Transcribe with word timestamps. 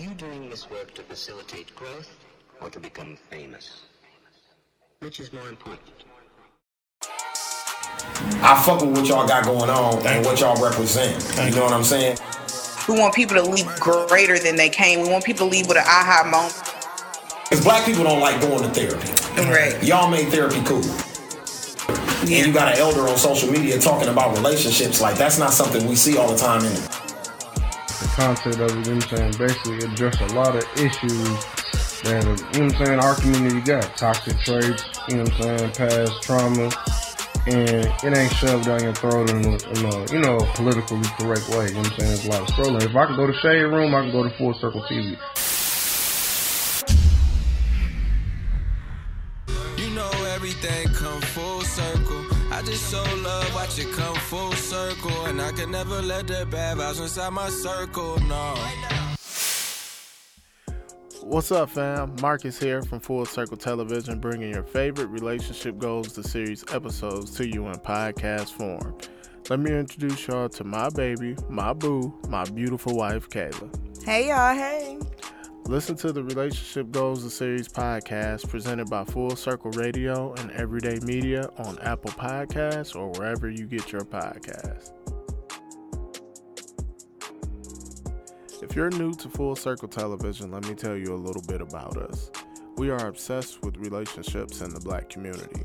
Are 0.00 0.02
you 0.02 0.14
doing 0.14 0.48
this 0.48 0.70
work 0.70 0.94
to 0.94 1.02
facilitate 1.02 1.76
growth 1.76 2.08
or 2.62 2.70
to 2.70 2.80
become 2.80 3.18
famous? 3.28 3.82
Which 5.00 5.20
is 5.20 5.30
more 5.30 5.46
important? 5.46 5.90
I 8.40 8.62
fuck 8.64 8.80
with 8.80 8.96
what 8.96 9.06
y'all 9.06 9.28
got 9.28 9.44
going 9.44 9.68
on 9.68 10.06
and 10.06 10.24
what 10.24 10.40
y'all 10.40 10.58
represent. 10.62 11.22
You 11.44 11.54
know 11.54 11.64
what 11.64 11.74
I'm 11.74 11.84
saying? 11.84 12.16
We 12.88 12.98
want 12.98 13.14
people 13.14 13.36
to 13.36 13.42
leave 13.42 13.66
greater 13.78 14.38
than 14.38 14.56
they 14.56 14.70
came. 14.70 15.02
We 15.02 15.10
want 15.10 15.22
people 15.22 15.46
to 15.46 15.52
leave 15.52 15.68
with 15.68 15.76
an 15.76 15.84
aha 15.86 16.22
moment. 16.24 16.54
Because 17.42 17.62
black 17.62 17.84
people 17.84 18.02
don't 18.02 18.20
like 18.20 18.40
going 18.40 18.62
to 18.62 18.70
therapy. 18.70 19.12
Right. 19.50 19.84
Y'all 19.84 20.10
made 20.10 20.28
therapy 20.28 20.62
cool. 20.64 20.80
And 22.20 22.30
you 22.30 22.54
got 22.54 22.72
an 22.72 22.78
elder 22.78 23.02
on 23.02 23.18
social 23.18 23.52
media 23.52 23.78
talking 23.78 24.08
about 24.08 24.34
relationships. 24.34 25.02
Like, 25.02 25.18
that's 25.18 25.38
not 25.38 25.52
something 25.52 25.86
we 25.86 25.94
see 25.94 26.16
all 26.16 26.32
the 26.32 26.38
time 26.38 26.64
in 26.64 26.99
the 28.00 28.08
concept 28.16 28.56
of 28.58 28.70
it, 28.70 28.86
you 28.86 28.94
know 28.94 29.00
what 29.00 29.12
I'm 29.12 29.16
saying, 29.16 29.34
basically 29.38 29.78
address 29.78 30.20
a 30.20 30.34
lot 30.34 30.56
of 30.56 30.64
issues 30.76 31.44
that, 32.02 32.24
you 32.24 32.60
know 32.60 32.66
what 32.66 32.80
I'm 32.80 32.86
saying, 32.86 32.98
our 33.00 33.14
community 33.14 33.60
got. 33.60 33.96
Toxic 33.96 34.38
traits, 34.40 34.84
you 35.08 35.16
know 35.16 35.24
what 35.24 35.32
I'm 35.32 35.58
saying, 35.58 35.72
past 35.72 36.22
trauma, 36.22 36.70
and 37.46 37.86
it 38.04 38.16
ain't 38.16 38.32
shoved 38.32 38.64
down 38.64 38.82
your 38.82 38.94
throat 38.94 39.30
in 39.30 39.44
a, 39.44 39.56
in 39.56 39.84
a, 39.84 40.12
you 40.12 40.20
know, 40.20 40.38
politically 40.54 41.00
correct 41.18 41.48
way. 41.50 41.68
You 41.68 41.74
know 41.74 41.80
what 41.80 41.92
I'm 41.92 41.98
saying? 41.98 42.08
There's 42.08 42.26
a 42.26 42.30
lot 42.30 42.42
of 42.42 42.48
scrolling. 42.48 42.82
If 42.82 42.96
I 42.96 43.06
can 43.06 43.16
go 43.16 43.26
to 43.26 43.34
Shade 43.34 43.62
Room, 43.62 43.94
I 43.94 44.02
can 44.02 44.12
go 44.12 44.22
to 44.22 44.30
Full 44.36 44.54
Circle 44.54 44.82
TV. 44.82 45.18
So 52.90 53.02
love 53.22 53.54
watch 53.54 53.78
it 53.78 53.92
come 53.92 54.16
full 54.16 54.52
circle, 54.52 55.26
and 55.26 55.40
I 55.40 55.52
can 55.52 55.70
never 55.70 56.02
let 56.02 56.26
the 56.26 56.44
bad 56.50 56.78
vibes 56.78 57.00
inside 57.00 57.30
my 57.30 57.48
circle. 57.48 58.18
No. 58.22 58.54
What's 61.22 61.52
up, 61.52 61.70
fam? 61.70 62.16
Marcus 62.20 62.58
here 62.58 62.82
from 62.82 62.98
Full 62.98 63.24
Circle 63.26 63.58
Television, 63.58 64.18
bringing 64.18 64.52
your 64.52 64.64
favorite 64.64 65.06
relationship 65.06 65.78
goals 65.78 66.14
to 66.14 66.24
series 66.24 66.64
episodes 66.72 67.30
to 67.36 67.46
you 67.46 67.68
in 67.68 67.74
podcast 67.74 68.50
form. 68.54 68.98
Let 69.48 69.60
me 69.60 69.70
introduce 69.70 70.26
y'all 70.26 70.48
to 70.48 70.64
my 70.64 70.88
baby, 70.88 71.36
my 71.48 71.72
boo, 71.72 72.12
my 72.28 72.44
beautiful 72.44 72.96
wife, 72.96 73.28
Kayla. 73.28 74.04
Hey, 74.04 74.28
y'all. 74.30 74.54
Hey. 74.54 74.98
Listen 75.70 75.94
to 75.98 76.12
the 76.12 76.24
Relationship 76.24 76.90
Goals 76.90 77.22
to 77.22 77.30
Series 77.30 77.68
podcast 77.68 78.48
presented 78.48 78.90
by 78.90 79.04
Full 79.04 79.36
Circle 79.36 79.70
Radio 79.70 80.34
and 80.34 80.50
Everyday 80.50 80.98
Media 81.06 81.48
on 81.58 81.78
Apple 81.78 82.10
Podcasts 82.10 82.96
or 82.96 83.10
wherever 83.10 83.48
you 83.48 83.66
get 83.66 83.92
your 83.92 84.00
podcasts. 84.00 84.90
If 88.60 88.74
you're 88.74 88.90
new 88.90 89.14
to 89.14 89.28
Full 89.28 89.54
Circle 89.54 89.86
Television, 89.86 90.50
let 90.50 90.66
me 90.66 90.74
tell 90.74 90.96
you 90.96 91.14
a 91.14 91.22
little 91.22 91.42
bit 91.42 91.60
about 91.60 91.96
us. 91.98 92.32
We 92.76 92.90
are 92.90 93.06
obsessed 93.06 93.62
with 93.62 93.76
relationships 93.76 94.62
in 94.62 94.74
the 94.74 94.80
black 94.80 95.08
community. 95.08 95.62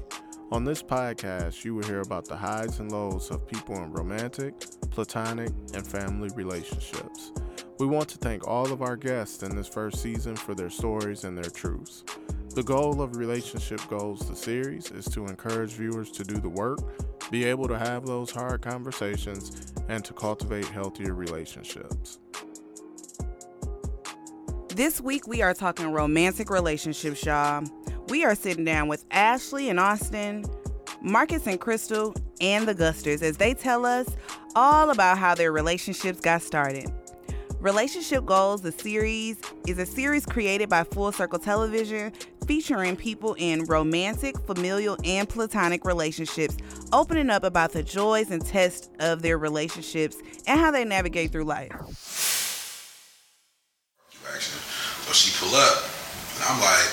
On 0.51 0.63
this 0.63 0.83
podcast, 0.83 1.65
you 1.65 1.73
will 1.73 1.83
hear 1.83 2.01
about 2.01 2.25
the 2.25 2.35
highs 2.35 2.79
and 2.79 2.91
lows 2.91 3.31
of 3.31 3.47
people 3.47 3.75
in 3.77 3.91
romantic, 3.91 4.53
platonic, 4.91 5.49
and 5.73 5.85
family 5.85 6.29
relationships. 6.35 7.31
We 7.77 7.87
want 7.87 8.07
to 8.09 8.17
thank 8.17 8.47
all 8.47 8.71
of 8.71 8.81
our 8.81 8.95
guests 8.95 9.43
in 9.43 9.53
this 9.53 9.67
first 9.67 10.01
season 10.01 10.37
for 10.37 10.55
their 10.55 10.69
stories 10.69 11.25
and 11.25 11.37
their 11.37 11.51
truths. 11.51 12.05
The 12.53 12.63
goal 12.63 13.01
of 13.01 13.17
Relationship 13.17 13.81
Goals, 13.89 14.29
the 14.29 14.35
series, 14.35 14.91
is 14.91 15.03
to 15.09 15.25
encourage 15.25 15.71
viewers 15.71 16.09
to 16.11 16.23
do 16.23 16.35
the 16.35 16.47
work, 16.47 16.79
be 17.29 17.43
able 17.43 17.67
to 17.67 17.77
have 17.77 18.05
those 18.05 18.31
hard 18.31 18.61
conversations, 18.61 19.73
and 19.89 20.05
to 20.05 20.13
cultivate 20.13 20.63
healthier 20.67 21.13
relationships. 21.13 22.19
This 24.69 25.01
week 25.01 25.27
we 25.27 25.41
are 25.41 25.53
talking 25.53 25.91
romantic 25.91 26.49
relationships, 26.49 27.25
y'all. 27.25 27.61
We 28.07 28.23
are 28.23 28.35
sitting 28.35 28.63
down 28.63 28.87
with 28.87 29.03
Ashley 29.11 29.69
and 29.69 29.81
Austin, 29.81 30.45
Marcus 31.01 31.45
and 31.45 31.59
Crystal, 31.59 32.15
and 32.39 32.65
the 32.65 32.73
Gusters 32.73 33.21
as 33.21 33.35
they 33.35 33.53
tell 33.53 33.85
us 33.85 34.07
all 34.55 34.91
about 34.91 35.17
how 35.17 35.35
their 35.35 35.51
relationships 35.51 36.21
got 36.21 36.41
started. 36.41 36.89
Relationship 37.65 38.25
Goals, 38.27 38.61
the 38.61 38.71
series, 38.71 39.41
is 39.65 39.79
a 39.79 39.87
series 39.87 40.23
created 40.23 40.69
by 40.69 40.83
Full 40.83 41.11
Circle 41.11 41.39
Television 41.39 42.13
featuring 42.45 42.95
people 42.95 43.33
in 43.39 43.63
romantic, 43.63 44.39
familial, 44.41 44.97
and 45.03 45.27
platonic 45.27 45.83
relationships, 45.83 46.57
opening 46.93 47.31
up 47.31 47.43
about 47.43 47.71
the 47.71 47.81
joys 47.81 48.29
and 48.29 48.45
tests 48.45 48.91
of 48.99 49.23
their 49.23 49.39
relationships 49.39 50.17
and 50.45 50.59
how 50.59 50.69
they 50.69 50.85
navigate 50.85 51.31
through 51.31 51.45
life 51.45 51.71
So 54.11 55.13
she 55.13 55.35
pull 55.43 55.55
up, 55.55 55.85
and 56.35 56.43
I'm 56.43 56.61
like, 56.61 56.91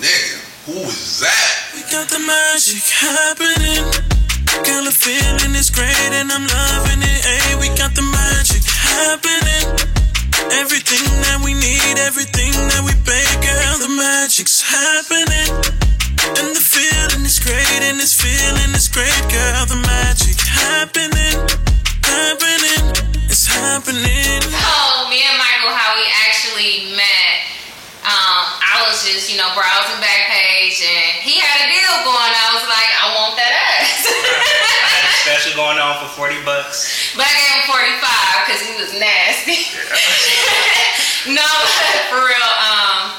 nigga, 0.00 0.64
who 0.64 0.80
is 0.88 1.20
that? 1.20 1.72
We 1.74 1.82
got 1.92 2.08
the 2.08 2.20
magic 2.20 2.82
happening. 2.90 4.11
Girl, 4.60 4.84
the 4.84 4.92
feeling 4.92 5.56
is 5.56 5.70
great 5.72 6.12
and 6.12 6.28
I'm 6.28 6.44
loving 6.44 7.00
it. 7.00 7.20
Hey, 7.24 7.56
we 7.56 7.72
got 7.72 7.96
the 7.96 8.04
magic 8.04 8.60
happening. 8.68 9.64
Everything 10.52 11.08
that 11.24 11.40
we 11.40 11.56
need, 11.56 11.96
everything 11.96 12.52
that 12.68 12.84
we 12.84 12.92
girl, 13.40 13.74
the 13.80 13.88
magic's 13.96 14.60
happening. 14.60 15.48
And 16.36 16.52
the 16.52 16.60
feeling 16.60 17.24
is 17.24 17.40
great 17.40 17.80
and 17.80 17.96
this 17.96 18.12
feeling 18.12 18.72
is 18.76 18.92
great, 18.92 19.24
girl, 19.32 19.64
the 19.72 19.80
magic 19.88 20.36
happening, 20.44 21.36
happening. 22.04 22.84
It's 23.32 23.48
happening. 23.48 24.44
Oh, 24.52 25.08
me 25.08 25.24
and 25.24 25.38
Michael, 25.40 25.72
how 25.72 25.96
we 25.96 26.04
actually 26.28 26.92
met. 26.92 27.52
Um, 28.04 28.44
I 28.60 28.84
was 28.84 29.00
just, 29.00 29.30
you 29.32 29.38
know, 29.38 29.48
browsing 29.54 30.02
Backpage, 30.02 30.82
and 30.84 31.01
for 36.02 36.26
forty 36.26 36.40
bucks. 36.42 37.14
But 37.14 37.26
I 37.26 37.34
gave 37.34 37.50
him 37.54 37.64
forty 37.70 37.94
five 38.02 38.34
because 38.46 38.60
he 38.62 38.72
was 38.78 38.90
nasty. 38.98 39.58
no, 41.38 41.50
for 42.10 42.20
real. 42.20 42.50
Um, 42.58 43.14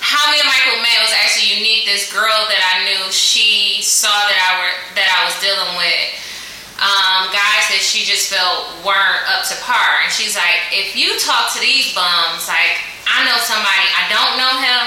how 0.00 0.30
me 0.30 0.40
and 0.40 0.48
Michael 0.48 0.80
met 0.80 1.00
was 1.04 1.12
actually 1.16 1.58
unique. 1.58 1.84
This 1.84 2.12
girl 2.12 2.48
that 2.48 2.60
I 2.60 2.84
knew, 2.88 3.12
she 3.12 3.80
saw 3.82 4.12
that 4.12 4.38
I 4.40 4.50
were 4.60 4.74
that 4.96 5.08
I 5.08 5.28
was 5.28 5.36
dealing 5.40 5.76
with 5.76 6.24
um, 6.82 7.30
guys 7.30 7.70
that 7.70 7.78
she 7.80 8.02
just 8.02 8.26
felt 8.26 8.66
weren't 8.82 9.24
up 9.30 9.46
to 9.46 9.54
par. 9.62 10.02
And 10.02 10.10
she's 10.10 10.34
like, 10.34 10.74
if 10.74 10.98
you 10.98 11.14
talk 11.22 11.54
to 11.54 11.60
these 11.62 11.94
bums, 11.94 12.50
like, 12.50 12.82
I 13.06 13.22
know 13.22 13.38
somebody, 13.46 13.86
I 13.94 14.04
don't 14.10 14.34
know 14.34 14.54
him, 14.58 14.82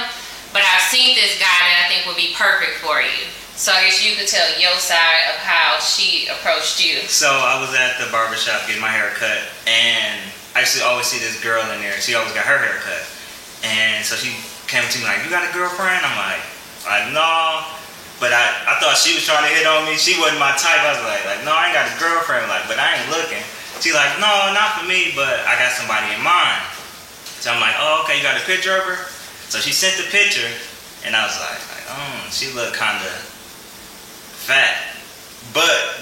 but 0.52 0.68
I've 0.68 0.84
seen 0.92 1.16
this 1.16 1.40
guy 1.40 1.48
that 1.48 1.78
I 1.82 1.86
think 1.88 2.04
would 2.06 2.20
be 2.20 2.36
perfect 2.36 2.84
for 2.84 3.00
you. 3.00 3.32
So 3.58 3.74
I 3.74 3.90
guess 3.90 4.06
you 4.06 4.14
could 4.14 4.30
tell 4.30 4.46
your 4.62 4.78
side 4.78 5.34
of 5.34 5.42
how 5.42 5.82
she 5.82 6.30
approached 6.30 6.78
you. 6.78 7.02
So 7.10 7.26
I 7.26 7.58
was 7.58 7.74
at 7.74 7.98
the 7.98 8.06
barbershop 8.14 8.70
getting 8.70 8.78
my 8.78 8.94
hair 8.94 9.10
cut, 9.18 9.42
and 9.66 10.22
I 10.54 10.62
used 10.62 10.78
to 10.78 10.86
always 10.86 11.10
see 11.10 11.18
this 11.18 11.42
girl 11.42 11.66
in 11.74 11.82
there. 11.82 11.98
She 11.98 12.14
always 12.14 12.38
got 12.38 12.46
her 12.46 12.62
hair 12.62 12.78
cut. 12.86 13.02
And 13.66 14.06
so 14.06 14.14
she 14.14 14.38
came 14.70 14.86
to 14.86 14.96
me 15.02 15.10
like, 15.10 15.26
you 15.26 15.34
got 15.34 15.42
a 15.42 15.50
girlfriend? 15.58 16.06
I'm 16.06 16.14
like, 16.22 16.46
like 16.86 17.10
no. 17.18 17.66
But 18.22 18.30
I, 18.30 18.46
I 18.70 18.78
thought 18.78 18.94
she 18.94 19.18
was 19.18 19.26
trying 19.26 19.42
to 19.42 19.50
hit 19.50 19.66
on 19.66 19.90
me. 19.90 19.98
She 19.98 20.14
wasn't 20.22 20.38
my 20.38 20.54
type. 20.54 20.78
I 20.86 20.94
was 20.94 21.02
like, 21.10 21.26
like, 21.26 21.42
no, 21.42 21.50
I 21.50 21.74
ain't 21.74 21.78
got 21.78 21.90
a 21.90 21.98
girlfriend. 21.98 22.46
Like, 22.54 22.70
but 22.70 22.78
I 22.78 22.94
ain't 22.94 23.10
looking. 23.10 23.42
She's 23.82 23.98
like, 23.98 24.22
no, 24.22 24.54
not 24.54 24.78
for 24.78 24.86
me, 24.86 25.18
but 25.18 25.34
I 25.50 25.58
got 25.58 25.74
somebody 25.74 26.14
in 26.14 26.22
mind. 26.22 26.62
So 27.42 27.50
I'm 27.50 27.58
like, 27.58 27.74
oh, 27.82 28.06
okay, 28.06 28.22
you 28.22 28.26
got 28.26 28.38
a 28.38 28.46
picture 28.46 28.78
of 28.78 28.86
her? 28.86 29.10
So 29.50 29.58
she 29.58 29.74
sent 29.74 29.98
the 29.98 30.06
picture, 30.14 30.50
and 31.06 31.18
I 31.18 31.26
was 31.26 31.38
like, 31.42 31.62
like 31.74 31.86
oh, 31.90 32.30
she 32.30 32.54
looked 32.54 32.78
kind 32.78 33.02
of 33.02 33.37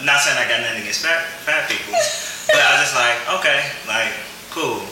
not 0.06 0.22
saying 0.22 0.38
I 0.38 0.48
got 0.48 0.62
nothing 0.62 0.86
against 0.86 1.02
fat, 1.02 1.26
fat 1.44 1.66
people. 1.68 1.98
but 2.48 2.62
I 2.62 2.78
was 2.78 2.82
just 2.86 2.96
like, 2.96 3.18
okay, 3.42 3.60
like, 3.90 4.14
cool. 4.54 4.86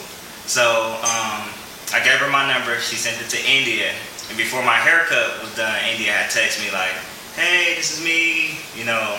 So 0.44 0.98
um, 1.00 1.46
I 1.94 2.02
gave 2.02 2.18
her 2.18 2.28
my 2.28 2.44
number. 2.50 2.76
She 2.82 2.98
sent 2.98 3.22
it 3.22 3.30
to 3.30 3.40
India. 3.46 3.94
And 4.28 4.36
before 4.36 4.62
my 4.66 4.76
haircut 4.76 5.40
was 5.40 5.54
done, 5.54 5.72
India 5.86 6.10
had 6.10 6.28
texted 6.28 6.66
me 6.66 6.74
like, 6.74 6.92
hey, 7.38 7.74
this 7.78 7.94
is 7.94 8.02
me, 8.02 8.58
you 8.74 8.84
know, 8.84 9.18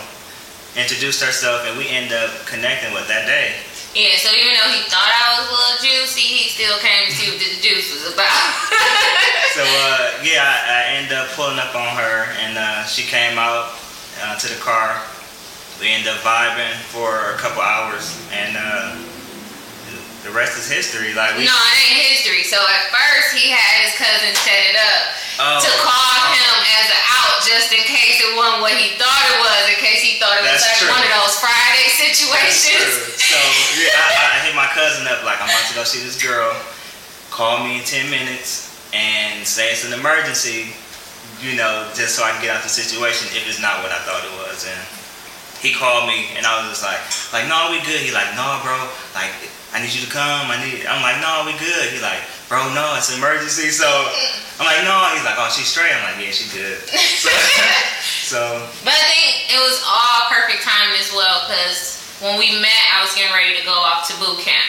introduced 0.75 1.23
herself, 1.23 1.63
and 1.67 1.77
we 1.77 1.87
end 1.87 2.11
up 2.11 2.31
connecting 2.45 2.91
with 2.93 3.07
that 3.07 3.23
day. 3.25 3.55
Yeah, 3.95 4.19
so 4.19 4.27
even 4.35 4.51
though 4.59 4.71
he 4.75 4.83
thought 4.91 5.07
I 5.07 5.39
was 5.39 5.47
a 5.47 5.55
little 5.55 5.79
juicy, 5.79 6.19
he 6.19 6.51
still 6.51 6.75
came 6.83 7.07
to 7.07 7.13
see 7.15 7.31
what 7.31 7.39
the 7.39 7.55
juice 7.63 7.95
was 7.95 8.11
about. 8.11 8.27
so, 9.55 9.63
uh, 9.63 10.19
yeah, 10.19 10.43
I, 10.43 10.59
I 10.67 10.99
ended 10.99 11.15
up 11.15 11.31
pulling 11.31 11.59
up 11.59 11.71
on 11.71 11.95
her, 11.95 12.27
and 12.43 12.59
uh, 12.59 12.83
she 12.83 13.07
came 13.07 13.39
out 13.39 13.71
uh, 14.19 14.35
to 14.35 14.47
the 14.51 14.59
car. 14.59 14.99
We 15.79 15.91
end 15.91 16.07
up 16.07 16.23
vibing 16.23 16.71
for 16.87 17.35
a 17.35 17.37
couple 17.37 17.59
hours, 17.59 18.15
and 18.31 18.55
uh, 18.55 18.95
the 20.25 20.33
rest 20.33 20.57
is 20.57 20.65
history. 20.65 21.13
Like 21.13 21.37
we, 21.37 21.45
no, 21.45 21.53
it 21.53 21.77
ain't 21.85 22.01
history. 22.15 22.41
So 22.47 22.57
at 22.57 22.89
first 22.89 23.37
he 23.37 23.53
had 23.53 23.85
his 23.85 23.93
cousin 23.93 24.33
set 24.33 24.73
it 24.73 24.77
up 24.79 25.03
oh, 25.37 25.61
to 25.61 25.71
call 25.85 25.93
oh. 25.93 26.33
him 26.33 26.55
as 26.81 26.87
an 26.89 27.01
out, 27.13 27.37
just 27.45 27.69
in 27.69 27.83
case 27.85 28.17
it 28.23 28.33
wasn't 28.33 28.65
what 28.65 28.73
he 28.73 28.97
thought 28.97 29.23
it 29.29 29.37
was. 29.37 29.61
In 29.69 29.77
case 29.77 30.01
he 30.01 30.17
thought 30.17 30.41
it 30.41 30.47
That's 30.49 30.65
was 30.65 30.71
like 30.73 30.79
true. 30.81 30.91
one 30.97 31.03
of 31.05 31.11
those 31.13 31.35
Friday 31.37 31.87
situations. 31.93 33.21
So 33.21 33.37
yeah, 33.77 33.93
I, 33.93 34.41
I, 34.41 34.47
hit 34.49 34.55
my 34.57 34.69
cousin 34.73 35.05
up 35.05 35.21
like 35.21 35.37
I'm 35.37 35.49
about 35.51 35.67
to 35.69 35.75
go 35.77 35.85
see 35.85 36.01
this 36.01 36.17
girl. 36.17 36.55
Call 37.29 37.61
me 37.61 37.77
in 37.77 37.85
10 37.85 38.09
minutes 38.09 38.73
and 38.95 39.45
say 39.45 39.69
it's 39.69 39.85
an 39.85 39.93
emergency, 39.93 40.73
you 41.43 41.53
know, 41.59 41.85
just 41.93 42.15
so 42.15 42.23
I 42.23 42.31
can 42.31 42.41
get 42.41 42.55
out 42.55 42.63
the 42.63 42.71
situation 42.71 43.27
if 43.35 43.43
it's 43.45 43.61
not 43.61 43.83
what 43.83 43.91
I 43.91 43.99
thought 44.07 44.23
it 44.23 44.33
was. 44.47 44.63
And 44.65 44.81
he 45.61 45.73
called 45.73 46.07
me 46.07 46.31
and 46.35 46.45
I 46.45 46.61
was 46.61 46.75
just 46.75 46.83
like, 46.83 46.99
like, 47.31 47.45
no, 47.47 47.71
we 47.71 47.79
good. 47.83 48.01
He 48.01 48.11
like, 48.11 48.31
no, 48.35 48.59
bro, 48.63 48.75
like, 49.15 49.31
I 49.75 49.83
need 49.83 49.91
you 49.91 50.07
to 50.07 50.11
come. 50.11 50.47
I 50.47 50.55
need. 50.63 50.87
I'm 50.87 51.03
like, 51.03 51.19
no, 51.19 51.43
we 51.43 51.51
good. 51.59 51.91
He 51.91 51.99
like, 51.99 52.23
bro, 52.47 52.71
no, 52.71 52.95
it's 52.95 53.11
an 53.11 53.19
emergency. 53.19 53.75
So 53.75 53.83
I'm 54.55 54.63
like, 54.63 54.87
no. 54.87 54.95
He's 55.11 55.27
like, 55.27 55.35
oh, 55.35 55.51
she's 55.51 55.67
straight. 55.67 55.91
I'm 55.91 56.15
like, 56.15 56.15
yeah, 56.15 56.31
she 56.31 56.47
good. 56.55 56.79
So, 56.95 57.31
so 58.31 58.39
But 58.87 58.95
I 58.95 59.03
think 59.11 59.51
it 59.51 59.59
was 59.59 59.83
all 59.83 60.31
perfect 60.31 60.63
timing 60.63 60.95
as 60.95 61.11
well 61.11 61.43
because 61.43 61.99
when 62.23 62.39
we 62.39 62.55
met, 62.63 62.83
I 62.95 63.03
was 63.03 63.11
getting 63.19 63.35
ready 63.35 63.59
to 63.59 63.63
go 63.67 63.75
off 63.75 64.07
to 64.07 64.15
boot 64.15 64.39
camp. 64.39 64.63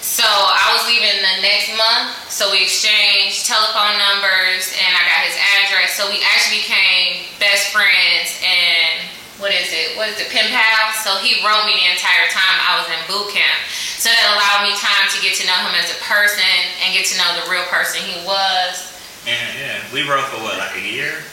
So 0.00 0.24
I 0.24 0.72
was 0.72 0.88
leaving 0.88 1.20
the 1.20 1.36
next 1.44 1.76
month. 1.76 2.16
So 2.32 2.48
we 2.48 2.64
exchanged 2.64 3.44
telephone 3.44 4.00
numbers 4.00 4.72
and 4.72 4.90
I 4.96 5.02
got 5.04 5.20
his 5.28 5.36
address. 5.36 6.00
So 6.00 6.08
we 6.08 6.24
actually 6.24 6.64
became 6.64 7.28
best 7.36 7.76
friends 7.76 8.40
and 8.40 9.04
what 9.40 9.50
is 9.50 9.72
it? 9.72 9.96
What 9.96 10.12
is 10.12 10.20
it? 10.20 10.28
Pen 10.28 10.52
pals. 10.52 11.00
So 11.00 11.16
he 11.24 11.40
wrote 11.40 11.64
me 11.64 11.74
the 11.74 11.88
entire 11.88 12.28
time 12.28 12.56
I 12.60 12.78
was 12.78 12.86
in 12.92 13.00
boot 13.08 13.32
camp. 13.32 13.58
So 13.96 14.12
that 14.12 14.36
allowed 14.36 14.68
me 14.68 14.72
time 14.76 15.08
to 15.12 15.18
get 15.24 15.36
to 15.40 15.44
know 15.48 15.56
him 15.64 15.76
as 15.76 15.88
a 15.92 15.98
person 16.04 16.44
and 16.84 16.92
get 16.92 17.08
to 17.12 17.16
know 17.16 17.28
the 17.40 17.48
real 17.48 17.64
person 17.72 18.04
he 18.04 18.20
was. 18.24 18.92
and 19.28 19.50
yeah, 19.56 19.80
we 19.92 20.04
wrote 20.04 20.24
for 20.28 20.40
what, 20.44 20.56
like 20.56 20.76
a 20.76 20.84
year? 20.84 21.24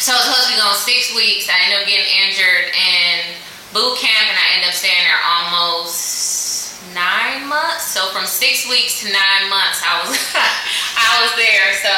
So 0.00 0.12
I 0.12 0.20
was 0.20 0.24
supposed 0.26 0.48
to 0.48 0.52
be 0.52 0.60
going 0.60 0.76
six 0.76 1.14
weeks. 1.14 1.48
I 1.48 1.56
ended 1.64 1.80
up 1.80 1.86
getting 1.86 2.08
injured 2.24 2.72
in 2.76 3.38
boot 3.72 3.96
camp, 4.00 4.26
and 4.26 4.36
I 4.36 4.44
ended 4.58 4.68
up 4.68 4.76
staying 4.76 5.04
there 5.04 5.22
almost 5.22 6.33
nine 6.92 7.48
months. 7.48 7.88
So 7.88 8.10
from 8.12 8.26
six 8.28 8.68
weeks 8.68 9.00
to 9.00 9.08
nine 9.08 9.48
months, 9.48 9.80
I 9.80 10.04
was 10.04 10.12
I 11.00 11.08
was 11.24 11.32
there. 11.40 11.72
So 11.80 11.94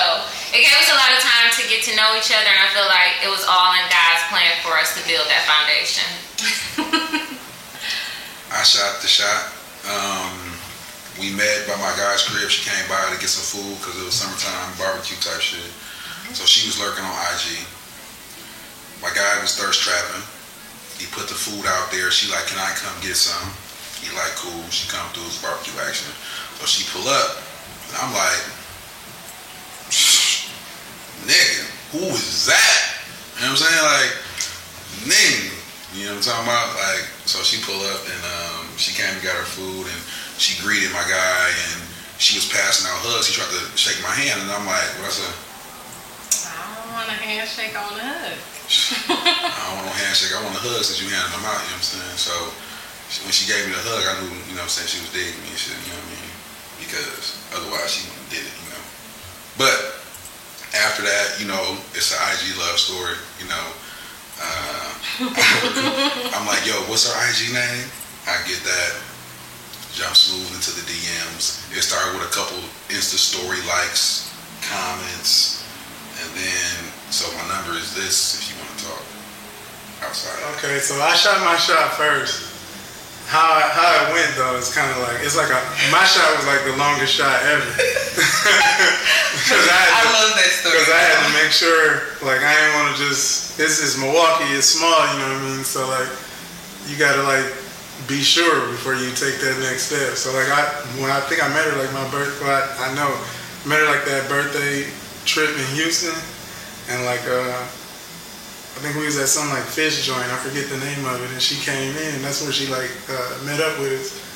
it 0.55 0.63
gave 0.63 0.79
us 0.79 0.91
a 0.93 0.99
lot 0.99 1.11
of 1.11 1.21
time 1.25 1.51
to 1.59 1.63
get 1.67 1.83
to 1.91 1.93
know 1.99 2.15
each 2.15 2.31
other, 2.31 2.47
and 2.47 2.61
I 2.63 2.69
feel 2.71 2.87
like 2.87 3.19
it 3.27 3.31
was 3.33 3.43
all 3.49 3.75
in 3.75 3.85
God's 3.91 4.25
plan 4.31 4.55
for 4.63 4.79
us 4.79 4.95
to 4.95 5.03
build 5.09 5.27
that 5.27 5.43
foundation. 5.49 6.07
I 8.53 8.63
shot 8.63 9.03
the 9.03 9.11
shot. 9.11 9.53
Um, 9.85 10.57
we 11.19 11.33
met 11.35 11.67
by 11.67 11.77
my 11.81 11.93
guy's 11.97 12.23
crib. 12.23 12.49
She 12.49 12.63
came 12.63 12.85
by 12.89 13.01
to 13.11 13.19
get 13.19 13.29
some 13.33 13.45
food 13.45 13.77
because 13.81 13.97
it 14.01 14.05
was 14.05 14.15
summertime 14.15 14.71
barbecue 14.79 15.17
type 15.19 15.41
shit. 15.41 15.73
So 16.33 16.45
she 16.45 16.67
was 16.67 16.79
lurking 16.79 17.05
on 17.05 17.15
IG. 17.35 17.65
My 19.03 19.13
guy 19.13 19.41
was 19.41 19.57
thirst 19.57 19.85
trapping. 19.85 20.25
He 20.97 21.05
put 21.13 21.29
the 21.29 21.37
food 21.37 21.69
out 21.69 21.93
there. 21.93 22.11
She 22.11 22.33
like, 22.33 22.49
can 22.49 22.59
I 22.59 22.73
come 22.81 22.97
get 23.05 23.17
some? 23.17 23.53
He 24.01 24.13
like, 24.15 24.35
cool. 24.37 24.65
She 24.71 24.89
come 24.89 25.07
through 25.13 25.25
his 25.29 25.41
barbecue 25.41 25.77
action. 25.85 26.11
So 26.61 26.67
she 26.67 26.85
pull 26.93 27.07
up, 27.09 27.43
and 27.89 27.97
I'm 28.01 28.13
like, 28.13 28.43
nigga, 31.29 31.63
who 31.93 32.05
is 32.13 32.47
that? 32.47 32.97
You 33.37 33.47
know 33.47 33.53
what 33.53 33.61
I'm 33.61 33.69
saying? 33.69 33.85
Like, 33.85 34.13
nigga. 35.07 35.57
You 35.97 36.13
know 36.13 36.21
what 36.21 36.29
I'm 36.29 36.45
talking 36.45 36.49
about? 36.53 36.77
Like, 36.77 37.09
so 37.25 37.41
she 37.41 37.57
pull 37.65 37.81
up 37.89 38.05
and 38.05 38.21
um, 38.21 38.69
she 38.77 38.93
came 38.93 39.09
and 39.09 39.23
got 39.25 39.33
her 39.33 39.49
food 39.49 39.89
and 39.89 40.01
she 40.37 40.61
greeted 40.61 40.93
my 40.93 41.01
guy 41.09 41.47
and 41.73 41.81
she 42.21 42.37
was 42.37 42.45
passing 42.53 42.85
out 42.85 43.01
hugs. 43.01 43.31
He 43.31 43.33
tried 43.33 43.49
to 43.49 43.65
shake 43.81 43.97
my 44.05 44.13
hand 44.13 44.45
and 44.45 44.51
I'm 44.53 44.69
like, 44.69 44.85
what 45.01 45.09
I 45.09 45.15
said? 45.15 45.33
I 46.53 46.69
don't 46.69 46.93
want 46.93 47.09
a 47.09 47.17
handshake 47.17 47.73
on 47.73 47.97
a 47.97 48.05
hug. 48.05 48.37
I 49.09 49.61
don't 49.73 49.77
want 49.81 49.89
no 49.89 49.97
handshake. 49.97 50.37
I 50.37 50.43
want 50.45 50.59
a 50.59 50.65
hug 50.65 50.85
since 50.85 51.01
you 51.01 51.09
handed 51.09 51.33
them 51.33 51.49
out. 51.49 51.65
You 51.65 51.73
know 51.73 51.81
what 51.81 51.87
I'm 51.87 51.97
saying? 51.97 52.19
So 52.21 52.35
she, 53.09 53.23
when 53.23 53.35
she 53.35 53.47
gave 53.47 53.63
me 53.67 53.73
the 53.73 53.85
hug, 53.87 54.03
I 54.03 54.15
knew, 54.23 54.33
you 54.51 54.55
know 54.59 54.67
what 54.67 54.71
I'm 54.71 54.75
saying, 54.75 54.91
she 54.91 55.01
was 55.03 55.13
digging 55.15 55.39
me 55.43 55.55
and 55.55 55.61
shit. 55.61 55.79
You 55.87 55.95
know 55.95 56.01
what 56.03 56.11
I 56.11 56.19
mean? 56.19 56.33
Because 56.83 57.25
otherwise 57.55 57.89
she 57.91 58.07
wouldn't 58.11 58.31
did 58.31 58.45
it. 58.45 58.57
You 58.67 58.71
know. 58.75 58.85
But 59.57 59.79
after 60.75 61.07
that, 61.07 61.39
you 61.39 61.47
know, 61.47 61.79
it's 61.95 62.11
an 62.13 62.21
IG 62.21 62.59
love 62.59 62.79
story. 62.79 63.17
You 63.39 63.49
know. 63.49 63.67
Uh, 64.37 64.89
I'm 66.37 66.45
like, 66.45 66.67
yo, 66.69 66.77
what's 66.93 67.09
her 67.09 67.15
IG 67.17 67.57
name? 67.57 67.89
I 68.29 68.37
get 68.45 68.61
that. 68.67 68.93
Jump 69.97 70.13
smooth 70.13 70.53
into 70.53 70.77
the 70.77 70.85
DMs. 70.85 71.65
It 71.73 71.81
started 71.81 72.19
with 72.19 72.29
a 72.29 72.33
couple 72.35 72.61
Insta 72.93 73.17
story 73.17 73.57
likes, 73.65 74.29
comments, 74.61 75.65
and 76.21 76.29
then 76.37 76.93
so 77.09 77.33
my 77.33 77.49
number 77.49 77.79
is 77.81 77.95
this 77.95 78.37
if 78.37 78.53
you 78.53 78.61
want 78.61 78.69
to 78.77 78.85
talk 78.85 79.05
outside. 80.05 80.37
Okay, 80.59 80.81
so 80.81 81.01
I 81.01 81.15
shot 81.17 81.41
my 81.41 81.57
shot 81.57 81.97
first. 81.97 82.46
How 83.27 83.59
how 83.59 84.07
it 84.07 84.15
went 84.15 84.31
though 84.39 84.55
is 84.55 84.71
kind 84.71 84.87
of 84.87 85.03
like 85.03 85.19
it's 85.27 85.35
like 85.35 85.51
a 85.51 85.61
my 85.91 86.07
shot 86.07 86.31
was 86.39 86.47
like 86.47 86.63
the 86.63 86.79
longest 86.79 87.15
shot 87.15 87.43
ever. 87.43 87.67
Because 89.37 89.69
I, 89.69 89.83
I 89.93 90.03
love 90.17 90.33
that 90.33 90.51
story. 90.59 90.75
Because 90.75 90.91
I 90.91 91.01
had 91.07 91.19
to 91.23 91.31
make 91.37 91.53
sure, 91.53 92.17
like, 92.25 92.41
I 92.41 92.51
didn't 92.57 92.75
want 92.81 92.89
to 92.91 92.97
just. 92.99 93.55
This 93.61 93.79
is 93.79 94.01
Milwaukee. 94.01 94.49
It's 94.57 94.67
small, 94.67 94.97
you 95.13 95.21
know 95.21 95.29
what 95.29 95.45
I 95.45 95.55
mean. 95.55 95.65
So 95.65 95.85
like, 95.87 96.09
you 96.89 96.97
gotta 96.97 97.23
like 97.23 97.47
be 98.09 98.21
sure 98.21 98.69
before 98.73 98.97
you 98.97 99.13
take 99.13 99.39
that 99.45 99.57
next 99.61 99.93
step. 99.93 100.17
So 100.17 100.33
like, 100.33 100.49
I 100.49 100.65
when 101.01 101.13
I 101.13 101.21
think 101.29 101.45
I 101.45 101.49
met 101.53 101.69
her 101.69 101.77
like 101.77 101.93
my 101.93 102.05
birth. 102.11 102.33
Well, 102.41 102.53
I, 102.53 102.91
I 102.91 102.95
know 102.97 103.13
met 103.69 103.81
her 103.81 103.89
like 103.93 104.05
that 104.09 104.29
birthday 104.29 104.89
trip 105.29 105.53
in 105.53 105.67
Houston, 105.77 106.17
and 106.91 107.05
like 107.05 107.25
uh, 107.29 107.61
I 108.77 108.79
think 108.85 108.93
we 109.01 109.09
was 109.09 109.17
at 109.17 109.33
some 109.33 109.49
like 109.49 109.65
fish 109.65 110.05
joint. 110.05 110.29
I 110.29 110.37
forget 110.45 110.69
the 110.69 110.77
name 110.77 111.09
of 111.09 111.17
it, 111.25 111.33
and 111.33 111.41
she 111.41 111.57
came 111.65 111.97
in. 111.97 112.21
That's 112.21 112.45
where 112.45 112.53
she 112.53 112.69
like 112.69 112.93
uh, 113.09 113.41
met 113.49 113.57
up 113.65 113.81
with 113.81 113.97
us. 113.97 114.27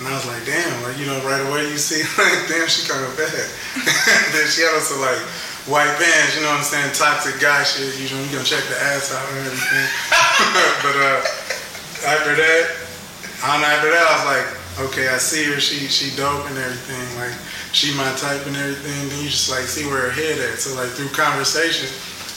And 0.00 0.08
I 0.08 0.12
was 0.12 0.28
like, 0.28 0.44
damn, 0.44 0.76
like, 0.84 1.00
you 1.00 1.08
know, 1.08 1.16
right 1.24 1.40
away 1.48 1.72
you 1.72 1.80
see, 1.80 2.04
like, 2.20 2.44
damn, 2.52 2.68
she 2.68 2.84
kind 2.84 3.00
of 3.00 3.16
bad. 3.16 3.32
then 4.36 4.44
she 4.44 4.60
had 4.60 4.76
also, 4.76 5.00
like, 5.00 5.16
white 5.64 5.88
pants, 5.96 6.36
you 6.36 6.44
know 6.44 6.52
what 6.52 6.60
I'm 6.60 6.68
saying, 6.68 6.92
toxic 6.92 7.40
guy 7.40 7.64
shit. 7.64 7.96
You 7.96 8.12
know, 8.12 8.20
you 8.20 8.28
gonna 8.28 8.44
check 8.44 8.60
the 8.68 8.76
ass 8.76 9.08
out 9.16 9.24
and 9.24 9.48
everything. 9.48 9.88
but 10.84 10.96
uh, 11.00 11.18
after 12.12 12.36
that, 12.36 12.64
know, 13.40 13.64
after 13.64 13.88
that, 13.88 14.04
I 14.04 14.12
was 14.20 14.26
like, 14.36 14.46
okay, 14.92 15.08
I 15.08 15.16
see 15.16 15.48
her, 15.48 15.60
she 15.60 15.88
she 15.88 16.12
dope 16.12 16.44
and 16.44 16.60
everything. 16.60 17.04
Like, 17.16 17.32
she 17.72 17.96
my 17.96 18.12
type 18.20 18.44
and 18.44 18.56
everything. 18.56 19.08
Then 19.08 19.20
you 19.24 19.32
just, 19.32 19.48
like, 19.48 19.64
see 19.64 19.88
where 19.88 20.08
her 20.08 20.12
head 20.12 20.36
at. 20.44 20.60
So, 20.60 20.76
like, 20.76 20.92
through 20.92 21.08
conversation, 21.16 21.88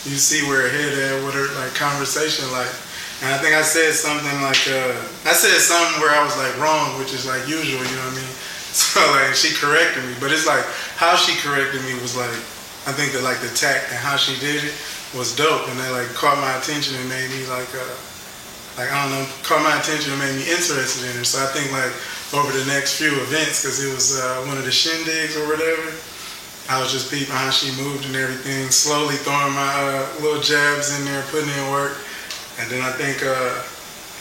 you 0.06 0.16
see 0.16 0.46
where 0.48 0.64
her 0.64 0.72
head 0.72 0.94
at, 0.96 1.24
what 1.24 1.34
her, 1.34 1.48
like, 1.60 1.76
conversation, 1.76 2.46
like, 2.52 2.72
and 3.20 3.36
I 3.36 3.38
think 3.44 3.52
I 3.52 3.64
said 3.64 3.92
something 3.92 4.32
like, 4.40 4.64
uh, 4.72 4.96
I 5.28 5.36
said 5.36 5.60
something 5.60 6.00
where 6.00 6.16
I 6.16 6.24
was 6.24 6.40
like 6.40 6.56
wrong, 6.56 6.96
which 6.96 7.12
is 7.12 7.28
like 7.28 7.44
usual, 7.52 7.84
you 7.84 7.96
know 8.00 8.08
what 8.08 8.16
I 8.16 8.24
mean? 8.24 8.36
So 8.70 9.02
like 9.18 9.34
she 9.34 9.50
corrected 9.58 10.06
me, 10.06 10.14
but 10.22 10.32
it's 10.32 10.46
like 10.46 10.64
how 10.94 11.18
she 11.18 11.34
corrected 11.42 11.82
me 11.84 11.98
was 12.00 12.16
like, 12.16 12.32
I 12.86 12.94
think 12.94 13.12
that 13.18 13.26
like 13.26 13.42
the 13.42 13.50
tact 13.52 13.90
and 13.90 13.98
how 13.98 14.16
she 14.16 14.38
did 14.38 14.62
it 14.62 14.72
was 15.18 15.34
dope, 15.36 15.68
and 15.68 15.76
that 15.82 15.92
like 15.92 16.08
caught 16.14 16.38
my 16.38 16.54
attention 16.62 16.94
and 17.02 17.10
made 17.10 17.28
me 17.34 17.44
like, 17.50 17.68
uh, 17.74 17.98
like 18.78 18.94
I 18.94 19.04
don't 19.04 19.12
know, 19.18 19.26
caught 19.42 19.66
my 19.66 19.74
attention 19.74 20.14
and 20.14 20.22
made 20.22 20.38
me 20.38 20.46
interested 20.48 21.02
in 21.10 21.18
her. 21.18 21.26
So 21.26 21.42
I 21.42 21.50
think 21.50 21.74
like 21.74 21.92
over 22.38 22.54
the 22.54 22.64
next 22.70 23.02
few 23.02 23.10
events, 23.26 23.66
because 23.66 23.82
it 23.82 23.90
was 23.90 24.16
uh, 24.22 24.46
one 24.46 24.56
of 24.56 24.64
the 24.64 24.72
shindigs 24.72 25.34
or 25.34 25.50
whatever, 25.50 25.90
I 26.70 26.78
was 26.78 26.94
just 26.94 27.10
peeping 27.10 27.34
how 27.34 27.50
she 27.50 27.74
moved 27.82 28.06
and 28.06 28.16
everything, 28.16 28.70
slowly 28.70 29.18
throwing 29.26 29.58
my 29.58 29.74
uh, 29.74 30.06
little 30.22 30.38
jabs 30.38 30.94
in 30.94 31.04
there, 31.04 31.26
putting 31.34 31.50
in 31.50 31.66
work. 31.74 31.98
And 32.62 32.70
then 32.70 32.86
I 32.86 32.94
think 32.94 33.26
uh, 33.26 33.66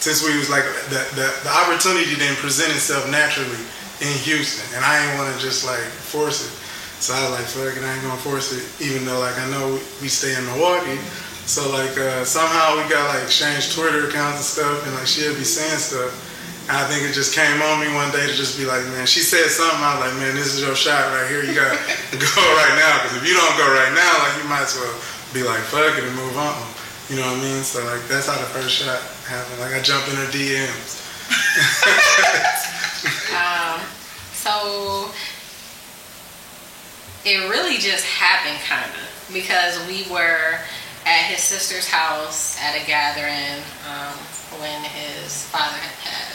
since 0.00 0.25
we 0.25 0.33
was 0.33 0.49
like 0.49 0.64
the, 0.88 1.05
the, 1.12 1.28
the 1.45 1.52
opportunity 1.52 2.17
didn't 2.17 2.40
present 2.40 2.73
itself 2.73 3.05
naturally 3.12 3.61
in 4.00 4.14
Houston, 4.25 4.64
and 4.73 4.81
I 4.81 4.97
didn't 4.97 5.21
want 5.21 5.28
to 5.35 5.38
just 5.43 5.69
like 5.69 5.85
force 6.09 6.40
it. 6.40 6.55
So 7.05 7.12
I 7.12 7.28
was 7.28 7.37
like, 7.37 7.47
fuck 7.47 7.76
it, 7.76 7.85
I 7.85 7.93
ain't 7.93 8.02
gonna 8.02 8.17
force 8.25 8.57
it, 8.57 8.64
even 8.81 9.05
though 9.05 9.21
like 9.21 9.37
I 9.37 9.47
know 9.50 9.76
we 10.00 10.09
stay 10.09 10.33
in 10.33 10.43
Milwaukee. 10.47 10.97
So 11.45 11.69
like 11.69 11.97
uh, 12.00 12.25
somehow 12.25 12.81
we 12.81 12.88
got 12.88 13.12
like 13.12 13.28
exchanged 13.28 13.76
Twitter 13.76 14.09
accounts 14.09 14.40
and 14.40 14.49
stuff, 14.49 14.87
and 14.88 14.95
like 14.97 15.07
she'll 15.07 15.37
be 15.37 15.45
saying 15.45 15.78
stuff. 15.78 16.17
I 16.69 16.85
think 16.85 17.09
it 17.09 17.17
just 17.17 17.33
came 17.33 17.63
on 17.65 17.81
me 17.81 17.89
one 17.97 18.13
day 18.13 18.29
to 18.29 18.35
just 18.37 18.61
be 18.61 18.69
like, 18.69 18.85
man, 18.93 19.09
she 19.09 19.25
said 19.25 19.49
something. 19.49 19.81
I 19.81 19.97
was 19.97 20.05
like, 20.05 20.17
man, 20.21 20.37
this 20.37 20.53
is 20.53 20.61
your 20.61 20.77
shot 20.77 21.01
right 21.17 21.25
here. 21.25 21.41
You 21.41 21.57
gotta 21.57 21.81
go 22.13 22.45
right 22.61 22.77
now, 22.77 23.01
because 23.01 23.17
if 23.17 23.25
you 23.25 23.33
don't 23.33 23.57
go 23.57 23.69
right 23.73 23.93
now, 23.97 24.13
like 24.21 24.37
you 24.37 24.49
might 24.49 24.69
as 24.69 24.77
well 24.77 24.93
be 25.33 25.43
like, 25.43 25.65
fuck 25.73 25.97
it 25.97 26.05
and 26.05 26.15
move 26.15 26.37
on. 26.37 26.61
You 27.09 27.17
know 27.17 27.25
what 27.25 27.41
I 27.41 27.49
mean? 27.49 27.65
So 27.65 27.81
like 27.89 28.05
that's 28.05 28.29
how 28.29 28.37
the 28.37 28.51
first 28.53 28.85
shot 28.85 29.01
happened. 29.25 29.61
Like 29.65 29.73
I 29.73 29.81
jumped 29.81 30.13
in 30.13 30.17
her 30.21 30.29
DMs. 30.29 31.01
Um, 33.33 33.81
so 34.37 35.09
it 37.25 37.49
really 37.49 37.79
just 37.79 38.05
happened, 38.05 38.61
kind 38.69 38.91
of, 38.93 39.31
because 39.33 39.81
we 39.89 40.05
were 40.13 40.61
at 41.05 41.25
his 41.33 41.41
sister's 41.41 41.89
house 41.89 42.61
at 42.61 42.77
a 42.77 42.85
gathering 42.87 43.65
um, 43.89 44.13
when 44.61 44.83
his 44.85 45.49
father 45.49 45.77
had 45.77 45.97
passed, 46.05 46.27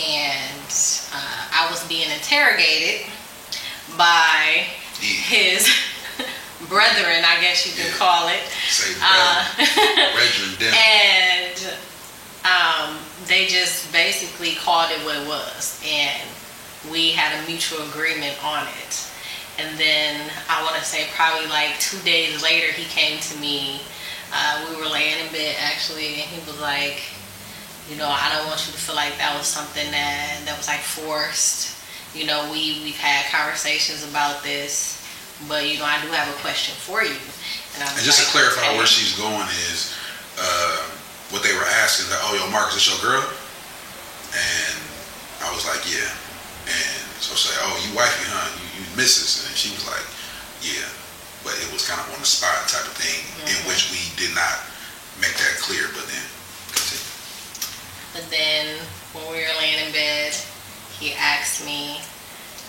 and 0.00 0.72
uh, 1.12 1.48
I 1.52 1.68
was 1.70 1.86
being 1.88 2.10
interrogated 2.10 3.06
by 3.96 4.64
his 4.98 5.68
brethren, 6.68 7.24
I 7.24 7.40
guess 7.40 7.66
you 7.66 7.72
can 7.82 7.92
call 7.98 8.28
it. 8.28 8.40
Say 8.68 8.94
Uh, 9.02 9.44
Brethren, 9.56 10.72
and 10.74 11.74
um, 12.44 12.98
they 13.26 13.46
just 13.46 13.92
basically 13.92 14.54
called 14.56 14.90
it 14.90 15.04
what 15.04 15.16
it 15.16 15.26
was. 15.28 15.82
And 15.86 16.28
we 16.90 17.10
had 17.12 17.42
a 17.42 17.46
mutual 17.46 17.82
agreement 17.88 18.42
on 18.44 18.66
it. 18.82 19.06
And 19.58 19.78
then 19.78 20.30
I 20.48 20.62
want 20.62 20.76
to 20.76 20.84
say 20.84 21.08
probably 21.14 21.46
like 21.48 21.78
two 21.80 21.98
days 22.00 22.42
later, 22.42 22.72
he 22.72 22.84
came 22.84 23.20
to 23.20 23.38
me. 23.38 23.80
Uh, 24.32 24.64
we 24.70 24.76
were 24.80 24.88
laying 24.88 25.18
in 25.26 25.30
bed 25.32 25.56
actually, 25.60 26.06
and 26.22 26.30
he 26.30 26.38
was 26.50 26.58
like, 26.60 27.02
you 27.90 27.98
know, 27.98 28.06
I 28.06 28.30
don't 28.30 28.46
want 28.46 28.62
you 28.64 28.72
to 28.72 28.78
feel 28.78 28.94
like 28.94 29.18
that 29.18 29.34
was 29.34 29.50
something 29.50 29.90
that 29.90 30.46
that 30.46 30.54
was 30.54 30.70
like 30.70 30.78
forced. 30.78 31.74
You 32.14 32.22
know, 32.22 32.46
we 32.46 32.78
we've 32.86 32.98
had 32.98 33.26
conversations 33.34 34.06
about 34.06 34.46
this, 34.46 35.02
but 35.50 35.66
you 35.66 35.82
know, 35.82 35.90
I 35.90 35.98
do 35.98 36.06
have 36.14 36.30
a 36.30 36.38
question 36.38 36.78
for 36.78 37.02
you. 37.02 37.18
And, 37.74 37.82
and 37.82 38.06
just 38.06 38.22
like, 38.22 38.30
to 38.30 38.34
clarify 38.34 38.70
okay. 38.70 38.78
where 38.78 38.86
she's 38.86 39.18
going 39.18 39.46
is, 39.66 39.90
uh, 40.38 40.86
what 41.34 41.42
they 41.42 41.54
were 41.54 41.66
asking 41.82 42.10
that, 42.14 42.22
oh, 42.26 42.34
yo, 42.38 42.46
Marcus, 42.50 42.78
is 42.78 42.86
your 42.90 42.98
girl? 43.02 43.22
And 43.22 44.76
I 45.42 45.50
was 45.50 45.66
like, 45.66 45.82
yeah. 45.86 46.10
And 46.70 47.02
so 47.18 47.34
say, 47.34 47.54
oh, 47.66 47.74
you 47.82 47.90
wifey, 47.94 48.26
huh? 48.30 48.50
You, 48.58 48.82
you 48.82 48.84
missus? 48.94 49.46
And 49.46 49.54
she 49.54 49.74
was 49.74 49.86
like, 49.86 50.06
yeah. 50.62 50.86
But 51.42 51.58
it 51.58 51.70
was 51.74 51.86
kind 51.86 51.98
of 51.98 52.10
on 52.14 52.22
the 52.22 52.26
spot 52.26 52.70
type 52.70 52.86
of 52.86 52.94
thing 52.98 53.18
mm-hmm. 53.18 53.50
in 53.50 53.58
which 53.66 53.90
we 53.90 54.02
did 54.14 54.30
not 54.34 54.62
make 55.18 55.34
that 55.38 55.58
clear. 55.58 55.90
But 55.94 56.06
then. 56.06 56.26
But 58.12 58.26
then 58.30 58.78
when 59.14 59.24
we 59.30 59.38
were 59.42 59.54
laying 59.58 59.86
in 59.86 59.92
bed, 59.92 60.34
he 60.98 61.14
asked 61.14 61.64
me 61.64 62.02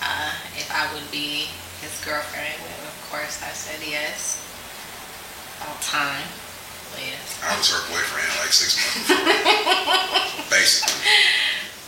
uh, 0.01 0.31
if 0.57 0.69
I 0.69 0.85
would 0.93 1.09
be 1.11 1.49
his 1.81 1.93
girlfriend. 2.05 2.53
And 2.61 2.81
of 2.85 2.97
course, 3.09 3.41
I 3.41 3.49
said 3.53 3.81
yes. 3.81 4.37
All 5.65 5.77
time. 5.81 6.25
yes. 6.97 7.41
I 7.41 7.57
was 7.57 7.69
her 7.69 7.81
boyfriend 7.89 8.29
like 8.41 8.53
six 8.53 8.77
months 8.77 9.09
before. 9.09 10.49
Basically. 10.53 10.97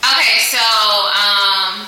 Okay, 0.03 0.37
so 0.49 0.61
um, 0.61 1.87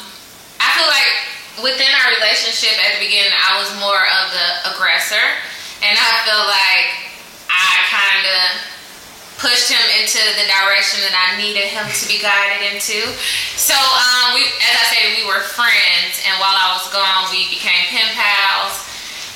I 0.61 0.67
feel 0.73 0.89
like 0.89 1.13
within 1.61 1.91
our 1.93 2.09
relationship 2.17 2.73
at 2.79 2.97
the 2.97 3.05
beginning, 3.05 3.33
I 3.33 3.57
was 3.59 3.69
more 3.81 4.01
of 4.01 4.25
the 4.33 4.47
aggressor, 4.73 5.21
and 5.81 5.93
I 5.93 6.11
feel 6.25 6.43
like 6.45 6.89
I 7.49 7.69
kind 7.89 8.25
of 8.25 8.74
pushed 9.37 9.67
him 9.67 9.83
into 9.99 10.19
the 10.39 10.47
direction 10.47 11.03
that 11.03 11.15
I 11.15 11.35
needed 11.35 11.67
him 11.67 11.83
to 11.83 12.03
be 12.07 12.23
guided 12.23 12.71
into. 12.71 13.03
So, 13.59 13.75
um, 13.75 14.35
we, 14.35 14.47
as 14.63 14.75
I 14.79 14.85
said, 14.95 15.03
we 15.19 15.27
were 15.27 15.43
friends, 15.43 16.23
and 16.23 16.39
while 16.39 16.55
I 16.55 16.75
was 16.79 16.87
gone, 16.91 17.31
we 17.31 17.51
became 17.51 17.91
pen 17.91 18.15
pals, 18.15 18.85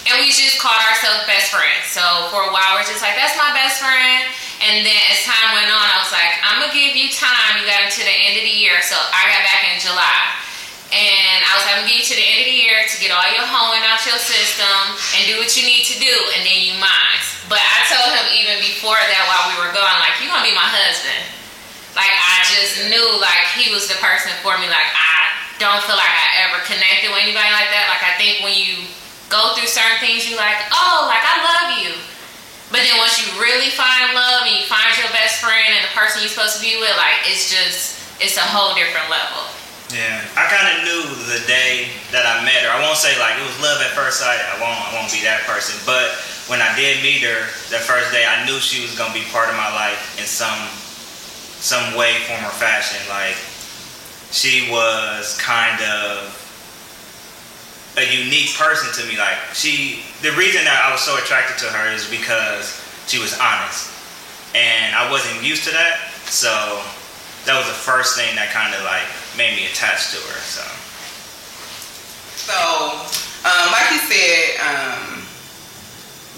and 0.07 0.15
we 0.17 0.31
just 0.31 0.57
called 0.57 0.79
ourselves 0.89 1.27
best 1.27 1.51
friends. 1.51 1.85
So 1.91 2.01
for 2.31 2.47
a 2.47 2.51
while, 2.51 2.79
we're 2.79 2.87
just 2.87 3.03
like, 3.03 3.19
"That's 3.19 3.35
my 3.35 3.51
best 3.51 3.83
friend." 3.83 4.25
And 4.59 4.83
then 4.83 4.99
as 5.11 5.23
time 5.23 5.55
went 5.55 5.71
on, 5.71 5.85
I 5.85 5.97
was 6.01 6.11
like, 6.11 6.31
"I'm 6.43 6.59
gonna 6.63 6.73
give 6.73 6.95
you 6.95 7.11
time." 7.13 7.59
You 7.59 7.67
got 7.67 7.83
until 7.83 8.07
the 8.07 8.15
end 8.15 8.39
of 8.39 8.43
the 8.43 8.55
year, 8.55 8.81
so 8.81 8.95
I 8.95 9.21
got 9.29 9.43
back 9.45 9.63
in 9.69 9.77
July. 9.79 10.21
And 10.89 11.45
I 11.45 11.53
was 11.53 11.65
having 11.69 11.85
to 11.85 11.89
get 11.91 12.01
you 12.01 12.05
to 12.09 12.15
the 12.17 12.25
end 12.25 12.39
of 12.41 12.47
the 12.49 12.57
year 12.65 12.81
to 12.81 12.95
get 12.97 13.11
all 13.13 13.29
your 13.29 13.45
hoeing 13.45 13.85
out 13.85 14.01
your 14.09 14.17
system 14.17 14.97
and 15.13 15.29
do 15.29 15.37
what 15.37 15.53
you 15.53 15.61
need 15.61 15.85
to 15.85 15.99
do, 16.01 16.15
and 16.33 16.41
then 16.41 16.57
you 16.65 16.73
mine. 16.81 17.28
But 17.49 17.57
I 17.57 17.77
told 17.89 18.13
him 18.13 18.29
even 18.37 18.61
before 18.61 19.01
that 19.01 19.23
while 19.25 19.49
we 19.49 19.57
were 19.57 19.73
going, 19.73 19.97
like, 19.97 20.21
you're 20.21 20.29
gonna 20.29 20.45
be 20.45 20.53
my 20.53 20.69
husband. 20.69 21.25
Like, 21.97 22.13
I 22.13 22.45
just 22.45 22.85
knew, 22.85 23.07
like, 23.17 23.49
he 23.57 23.73
was 23.73 23.89
the 23.89 23.97
person 23.97 24.29
for 24.45 24.53
me. 24.61 24.69
Like, 24.69 24.87
I 24.93 25.33
don't 25.57 25.81
feel 25.89 25.97
like 25.97 26.13
I 26.13 26.45
ever 26.45 26.61
connected 26.69 27.09
with 27.09 27.25
anybody 27.25 27.49
like 27.49 27.73
that. 27.73 27.89
Like, 27.89 28.05
I 28.05 28.13
think 28.21 28.45
when 28.45 28.53
you 28.53 28.85
go 29.33 29.57
through 29.57 29.65
certain 29.65 29.97
things, 29.97 30.29
you're 30.29 30.37
like, 30.37 30.61
oh, 30.69 31.09
like, 31.09 31.25
I 31.25 31.35
love 31.41 31.67
you. 31.81 31.97
But 32.69 32.85
then 32.85 33.01
once 33.01 33.17
you 33.17 33.25
really 33.41 33.73
find 33.73 34.13
love 34.13 34.45
and 34.45 34.53
you 34.53 34.69
find 34.69 34.93
your 35.01 35.09
best 35.09 35.41
friend 35.41 35.73
and 35.73 35.81
the 35.81 35.93
person 35.97 36.21
you're 36.21 36.29
supposed 36.29 36.61
to 36.61 36.63
be 36.63 36.77
with, 36.77 36.93
like, 37.01 37.25
it's 37.25 37.49
just, 37.49 37.97
it's 38.21 38.37
a 38.37 38.45
whole 38.45 38.77
different 38.77 39.09
level. 39.09 39.49
Yeah, 39.89 40.21
I 40.37 40.45
kind 40.53 40.69
of 40.69 40.85
knew 40.85 41.01
the 41.25 41.41
day 41.49 41.89
that 42.13 42.21
I 42.21 42.45
met 42.45 42.61
her. 42.61 42.69
I 42.69 42.77
won't 42.77 43.01
say 43.01 43.17
like 43.17 43.41
it 43.41 43.45
was 43.45 43.57
love 43.57 43.81
at 43.81 43.89
first 43.97 44.21
sight. 44.21 44.37
I 44.37 44.61
won't. 44.61 44.77
I 44.77 44.93
won't 44.93 45.09
be 45.09 45.25
that 45.25 45.41
person. 45.49 45.81
But 45.81 46.13
when 46.45 46.61
I 46.61 46.69
did 46.77 47.01
meet 47.01 47.25
her 47.25 47.49
the 47.73 47.81
first 47.81 48.13
day, 48.13 48.21
I 48.21 48.45
knew 48.45 48.61
she 48.61 48.85
was 48.85 48.93
gonna 48.93 49.17
be 49.17 49.25
part 49.33 49.49
of 49.49 49.57
my 49.57 49.69
life 49.73 50.13
in 50.21 50.29
some 50.29 50.69
some 51.57 51.97
way, 51.97 52.21
form, 52.29 52.45
or 52.45 52.53
fashion. 52.53 53.01
Like 53.09 53.33
she 54.29 54.69
was 54.69 55.41
kind 55.41 55.81
of 55.81 56.37
a 57.97 58.05
unique 58.05 58.53
person 58.61 58.93
to 58.93 59.09
me. 59.09 59.17
Like 59.17 59.41
she, 59.57 60.05
the 60.21 60.37
reason 60.37 60.69
that 60.69 60.85
I 60.85 60.93
was 60.93 61.01
so 61.01 61.17
attracted 61.17 61.57
to 61.65 61.67
her 61.73 61.89
is 61.89 62.05
because 62.05 62.77
she 63.09 63.17
was 63.17 63.33
honest, 63.41 63.89
and 64.53 64.93
I 64.93 65.09
wasn't 65.09 65.41
used 65.41 65.65
to 65.65 65.73
that. 65.73 66.13
So 66.29 66.77
that 67.49 67.57
was 67.57 67.65
the 67.65 67.81
first 67.81 68.13
thing 68.13 68.29
that 68.37 68.53
kind 68.53 68.77
of 68.77 68.85
like 68.85 69.09
made 69.33 69.57
me 69.57 69.65
attached 69.65 70.13
to 70.13 70.21
her. 70.21 70.39
So, 70.45 70.61
so 72.45 72.53
um, 73.41 73.73
like 73.73 73.89
you 73.89 74.05
said, 74.05 74.61
um, 74.61 75.25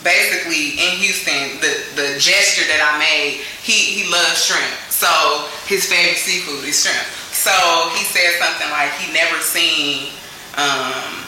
basically 0.07 0.79
in 0.79 1.03
Houston, 1.03 1.59
the 1.59 1.83
the 1.99 2.07
gesture 2.15 2.63
that 2.71 2.79
I 2.79 2.95
made, 2.95 3.43
he 3.59 3.75
he 3.75 4.07
loves 4.07 4.39
shrimp. 4.39 4.71
So 4.87 5.11
his 5.67 5.83
favorite 5.83 6.15
seafood 6.15 6.63
is 6.63 6.79
shrimp. 6.79 7.03
So 7.35 7.51
he 7.91 8.07
said 8.07 8.39
something 8.39 8.71
like 8.71 8.95
he 8.95 9.11
never 9.11 9.35
seen 9.43 10.15
um, 10.55 11.27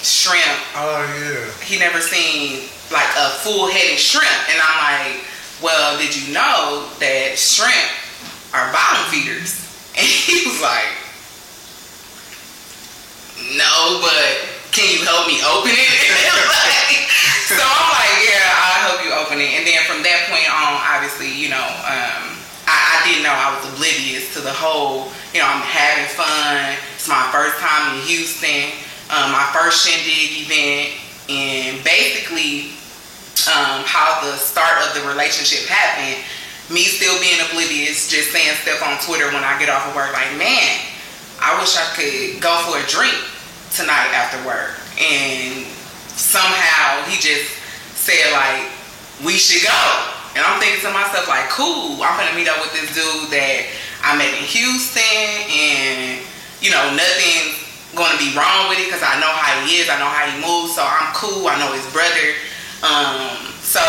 shrimp. 0.00 0.56
Oh 0.72 1.04
yeah. 1.20 1.44
He 1.60 1.76
never 1.76 2.00
seen 2.00 2.64
like 2.88 3.12
a 3.12 3.28
full 3.44 3.68
headed 3.68 4.00
shrimp, 4.00 4.40
and 4.48 4.56
I'm 4.56 4.78
like, 4.88 5.20
well, 5.60 6.00
did 6.00 6.16
you 6.16 6.32
know 6.32 6.88
that 6.96 7.36
shrimp 7.36 8.05
are 8.56 8.72
bottom 8.72 9.04
feeders? 9.12 9.62
And 9.96 10.04
he 10.04 10.44
was 10.44 10.60
like, 10.60 10.92
no, 13.56 13.96
but 14.04 14.44
can 14.76 14.84
you 14.92 15.00
help 15.08 15.24
me 15.24 15.40
open 15.40 15.72
it? 15.72 15.88
so 17.48 17.56
I'm 17.56 17.88
like, 17.96 18.16
yeah, 18.28 18.44
I'll 18.44 18.92
help 18.92 19.00
you 19.00 19.12
open 19.16 19.40
it. 19.40 19.56
And 19.56 19.64
then 19.64 19.80
from 19.88 20.04
that 20.04 20.28
point 20.28 20.44
on, 20.52 20.76
obviously, 20.84 21.32
you 21.32 21.48
know, 21.48 21.64
um, 21.88 22.36
I, 22.68 22.76
I, 22.76 22.96
didn't 23.08 23.24
know 23.24 23.32
I 23.32 23.56
was 23.56 23.64
oblivious 23.72 24.36
to 24.36 24.44
the 24.44 24.52
whole, 24.52 25.08
you 25.32 25.40
know, 25.40 25.48
I'm 25.48 25.64
having 25.64 26.12
fun. 26.12 26.76
It's 26.92 27.08
my 27.08 27.24
first 27.32 27.56
time 27.56 27.96
in 27.96 28.04
Houston, 28.04 28.68
um, 29.08 29.32
my 29.32 29.48
first 29.56 29.88
shindig 29.88 30.44
event. 30.44 30.92
And 31.32 31.80
basically, 31.88 32.76
um, 33.48 33.80
how 33.88 34.20
the 34.28 34.36
start 34.36 34.84
of 34.84 34.92
the 34.92 35.08
relationship 35.08 35.64
happened 35.72 36.20
me 36.70 36.82
still 36.82 37.14
being 37.20 37.38
oblivious, 37.48 38.10
just 38.10 38.32
saying 38.32 38.54
stuff 38.62 38.82
on 38.82 38.98
Twitter 39.06 39.30
when 39.30 39.44
I 39.44 39.58
get 39.58 39.70
off 39.70 39.86
of 39.86 39.94
work, 39.94 40.12
like, 40.12 40.34
man, 40.34 40.82
I 41.38 41.54
wish 41.60 41.76
I 41.78 41.86
could 41.94 42.42
go 42.42 42.50
for 42.66 42.78
a 42.78 42.84
drink 42.90 43.14
tonight 43.70 44.10
after 44.10 44.40
work. 44.42 44.74
And 44.98 45.66
somehow 46.10 47.06
he 47.06 47.20
just 47.22 47.54
said, 47.94 48.32
like, 48.34 48.66
we 49.22 49.38
should 49.38 49.62
go. 49.62 49.82
And 50.34 50.44
I'm 50.44 50.60
thinking 50.60 50.82
to 50.84 50.92
myself, 50.92 51.28
like, 51.28 51.48
cool, 51.48 52.02
I'm 52.02 52.18
gonna 52.18 52.36
meet 52.36 52.48
up 52.48 52.60
with 52.60 52.74
this 52.74 52.92
dude 52.92 53.30
that 53.30 53.70
I 54.02 54.18
met 54.18 54.34
in 54.34 54.44
Houston, 54.44 55.32
and, 55.48 56.20
you 56.60 56.70
know, 56.70 56.92
nothing's 56.92 57.56
gonna 57.94 58.18
be 58.18 58.34
wrong 58.36 58.68
with 58.68 58.82
it 58.82 58.90
because 58.90 59.06
I 59.06 59.16
know 59.22 59.32
how 59.32 59.64
he 59.64 59.80
is, 59.80 59.88
I 59.88 59.96
know 59.96 60.10
how 60.10 60.28
he 60.28 60.36
moves, 60.42 60.76
so 60.76 60.84
I'm 60.84 61.14
cool, 61.14 61.48
I 61.48 61.56
know 61.56 61.72
his 61.72 61.86
brother. 61.94 62.36
Um, 62.86 63.50
so 63.66 63.82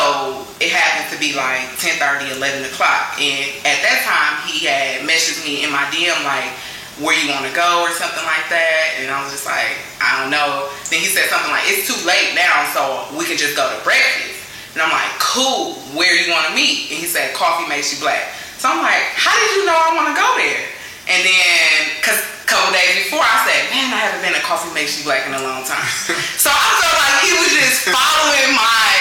it 0.58 0.74
happened 0.74 1.14
to 1.14 1.20
be 1.22 1.38
like 1.38 1.70
10 1.78 2.02
30, 2.02 2.34
11 2.42 2.66
o'clock. 2.66 3.14
And 3.22 3.46
at 3.62 3.78
that 3.86 4.02
time, 4.02 4.42
he 4.50 4.66
had 4.66 5.06
messaged 5.06 5.46
me 5.46 5.62
in 5.62 5.70
my 5.70 5.86
DM, 5.94 6.18
like, 6.26 6.50
where 6.98 7.14
you 7.14 7.30
want 7.30 7.46
to 7.46 7.54
go 7.54 7.86
or 7.86 7.94
something 7.94 8.26
like 8.26 8.50
that. 8.50 8.98
And 8.98 9.14
I 9.14 9.22
was 9.22 9.30
just 9.30 9.46
like, 9.46 9.78
I 10.02 10.18
don't 10.18 10.34
know. 10.34 10.66
Then 10.90 10.98
he 10.98 11.06
said 11.06 11.30
something 11.30 11.54
like, 11.54 11.70
it's 11.70 11.86
too 11.86 11.98
late 12.10 12.34
now, 12.34 12.66
so 12.74 13.06
we 13.14 13.30
can 13.30 13.38
just 13.38 13.54
go 13.54 13.70
to 13.70 13.78
breakfast. 13.86 14.50
And 14.74 14.82
I'm 14.82 14.94
like, 14.94 15.14
cool, 15.22 15.78
where 15.94 16.14
you 16.18 16.34
want 16.34 16.50
to 16.50 16.54
meet? 16.58 16.90
And 16.90 16.98
he 16.98 17.06
said, 17.06 17.34
Coffee 17.38 17.70
Makes 17.70 17.94
You 17.94 18.02
Black. 18.02 18.34
So 18.58 18.70
I'm 18.70 18.82
like, 18.82 19.14
how 19.14 19.34
did 19.38 19.62
you 19.62 19.66
know 19.70 19.78
I 19.78 19.94
want 19.94 20.10
to 20.10 20.18
go 20.18 20.30
there? 20.42 20.77
And 21.08 21.24
then, 21.24 21.68
because 22.00 22.20
a 22.20 22.48
couple 22.48 22.76
days 22.76 23.08
before, 23.08 23.24
I 23.24 23.48
said, 23.48 23.72
man, 23.72 23.96
I 23.96 24.12
haven't 24.12 24.28
been 24.28 24.36
to 24.36 24.44
Coffee 24.44 24.68
Makes 24.76 25.00
You 25.00 25.08
Black 25.08 25.24
in 25.24 25.32
a 25.32 25.44
long 25.44 25.64
time. 25.64 25.88
so 26.44 26.52
I 26.52 26.68
felt 26.84 26.98
like 27.00 27.16
he 27.24 27.32
was 27.40 27.52
just 27.56 27.88
following 27.88 28.52
my 28.60 28.92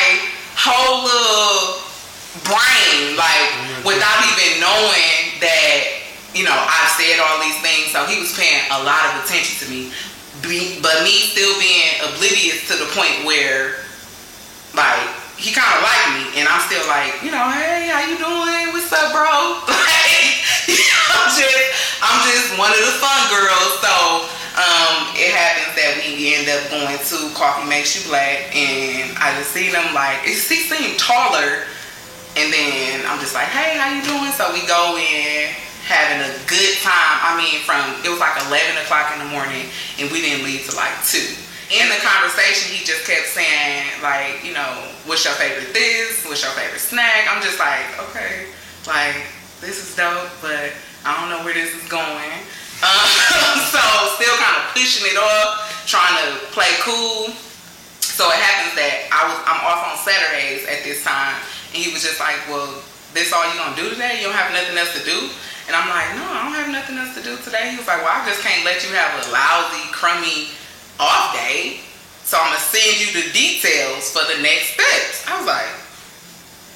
whole 0.55 1.03
little 1.03 1.83
brain, 2.47 3.19
like 3.19 3.51
oh 3.83 3.91
without 3.91 4.19
even 4.23 4.63
knowing 4.63 5.35
that, 5.43 6.07
you 6.31 6.47
know, 6.47 6.55
I've 6.55 6.95
said 6.95 7.19
all 7.19 7.43
these 7.43 7.59
things. 7.59 7.91
So 7.91 8.07
he 8.07 8.23
was 8.23 8.31
paying 8.39 8.63
a 8.71 8.83
lot 8.87 9.03
of 9.11 9.27
attention 9.27 9.63
to 9.63 9.67
me. 9.67 9.91
but 10.79 11.03
me 11.03 11.27
still 11.27 11.59
being 11.59 11.91
oblivious 12.07 12.71
to 12.71 12.79
the 12.79 12.87
point 12.95 13.27
where, 13.27 13.83
like, 14.79 15.27
he 15.37 15.53
kind 15.53 15.69
of 15.77 15.85
liked 15.85 16.09
me, 16.17 16.41
and 16.41 16.49
I'm 16.49 16.61
still 16.65 16.87
like, 16.89 17.21
you 17.21 17.31
know, 17.31 17.45
hey, 17.53 17.93
how 17.93 18.01
you 18.09 18.17
doing? 18.17 18.73
What's 18.73 18.93
up, 18.93 19.13
bro? 19.13 19.27
Like, 19.87 20.43
you 20.69 20.77
know, 20.77 21.05
I'm 21.13 21.31
just, 21.31 21.86
I'm 22.07 22.23
just 22.31 22.55
one 22.55 22.71
of 22.71 22.79
the 22.79 22.95
fun 23.03 23.23
girls. 23.35 23.83
So 23.83 23.95
um, 24.55 25.11
it 25.19 25.35
happens 25.35 25.75
that 25.75 25.99
we 26.07 26.39
end 26.39 26.47
up 26.47 26.63
going 26.71 26.95
to 26.95 27.17
Coffee 27.35 27.67
Makes 27.67 27.99
You 27.99 28.07
Black, 28.07 28.55
and 28.55 29.11
I 29.19 29.35
just 29.35 29.51
see 29.51 29.75
them 29.75 29.91
like 29.91 30.23
he 30.23 30.39
seemed 30.39 30.97
taller, 31.03 31.67
and 32.39 32.49
then 32.55 33.03
I'm 33.11 33.19
just 33.19 33.35
like, 33.35 33.51
hey, 33.51 33.75
how 33.75 33.91
you 33.91 34.07
doing? 34.07 34.31
So 34.39 34.47
we 34.55 34.63
go 34.71 34.95
in, 34.95 35.51
having 35.83 36.23
a 36.23 36.31
good 36.47 36.79
time. 36.87 37.17
I 37.27 37.35
mean, 37.35 37.59
from 37.67 37.83
it 38.07 38.11
was 38.11 38.23
like 38.23 38.39
11 38.47 38.87
o'clock 38.87 39.11
in 39.11 39.27
the 39.27 39.31
morning, 39.35 39.67
and 39.99 40.07
we 40.15 40.23
didn't 40.23 40.47
leave 40.47 40.63
till 40.63 40.79
like 40.79 40.95
two. 41.03 41.27
In 41.75 41.91
the 41.91 41.99
conversation, 41.99 42.71
he 42.71 42.87
just 42.87 43.03
kept 43.03 43.27
saying 43.35 43.83
like, 43.99 44.47
you 44.47 44.55
know, 44.55 44.71
what's 45.11 45.27
your 45.27 45.35
favorite 45.35 45.75
this? 45.75 46.23
What's 46.23 46.47
your 46.47 46.55
favorite 46.55 46.79
snack? 46.79 47.27
I'm 47.27 47.43
just 47.43 47.59
like, 47.59 47.83
okay, 48.09 48.47
like 48.87 49.27
this 49.59 49.83
is 49.83 49.91
dope, 49.99 50.31
but 50.39 50.71
I 51.07 51.15
don't 51.23 51.31
know 51.31 51.47
where 51.47 51.55
this 51.55 51.71
is 51.71 51.87
going. 51.87 52.35
Um, 52.83 53.09
so 53.73 53.81
still 54.19 54.37
kind 54.43 54.59
of 54.59 54.75
pushing 54.75 55.07
it 55.07 55.17
off, 55.17 55.87
trying 55.87 56.19
to 56.27 56.43
play 56.51 56.69
cool. 56.83 57.31
So 58.03 58.27
it 58.27 58.41
happens 58.43 58.75
that 58.75 59.07
I 59.15 59.21
was 59.31 59.39
I'm 59.47 59.61
off 59.63 59.87
on 59.87 59.97
Saturdays 60.03 60.67
at 60.67 60.83
this 60.83 61.07
time, 61.07 61.39
and 61.73 61.79
he 61.79 61.95
was 61.95 62.03
just 62.03 62.19
like, 62.19 62.37
well, 62.51 62.69
this 63.15 63.31
all 63.33 63.47
you 63.47 63.55
gonna 63.55 63.79
do 63.79 63.89
today? 63.89 64.19
You 64.19 64.29
don't 64.29 64.37
have 64.37 64.51
nothing 64.51 64.75
else 64.75 64.93
to 64.99 65.05
do? 65.07 65.31
And 65.71 65.75
I'm 65.75 65.87
like, 65.87 66.11
no, 66.19 66.27
I 66.27 66.43
don't 66.43 66.59
have 66.59 66.71
nothing 66.71 66.99
else 66.99 67.15
to 67.19 67.23
do 67.23 67.39
today. 67.43 67.71
He 67.71 67.79
was 67.79 67.87
like, 67.87 68.03
well, 68.03 68.11
I 68.11 68.27
just 68.27 68.43
can't 68.43 68.67
let 68.67 68.83
you 68.83 68.91
have 68.99 69.15
a 69.15 69.23
lousy, 69.31 69.85
crummy 69.95 70.51
off 70.99 71.35
day. 71.39 71.87
So 72.27 72.35
I'm 72.41 72.51
gonna 72.51 72.59
send 72.59 72.99
you 72.99 73.15
the 73.15 73.31
details 73.31 74.11
for 74.11 74.27
the 74.27 74.43
next 74.43 74.75
steps. 74.75 75.23
I 75.31 75.39
was 75.39 75.47
like, 75.47 75.71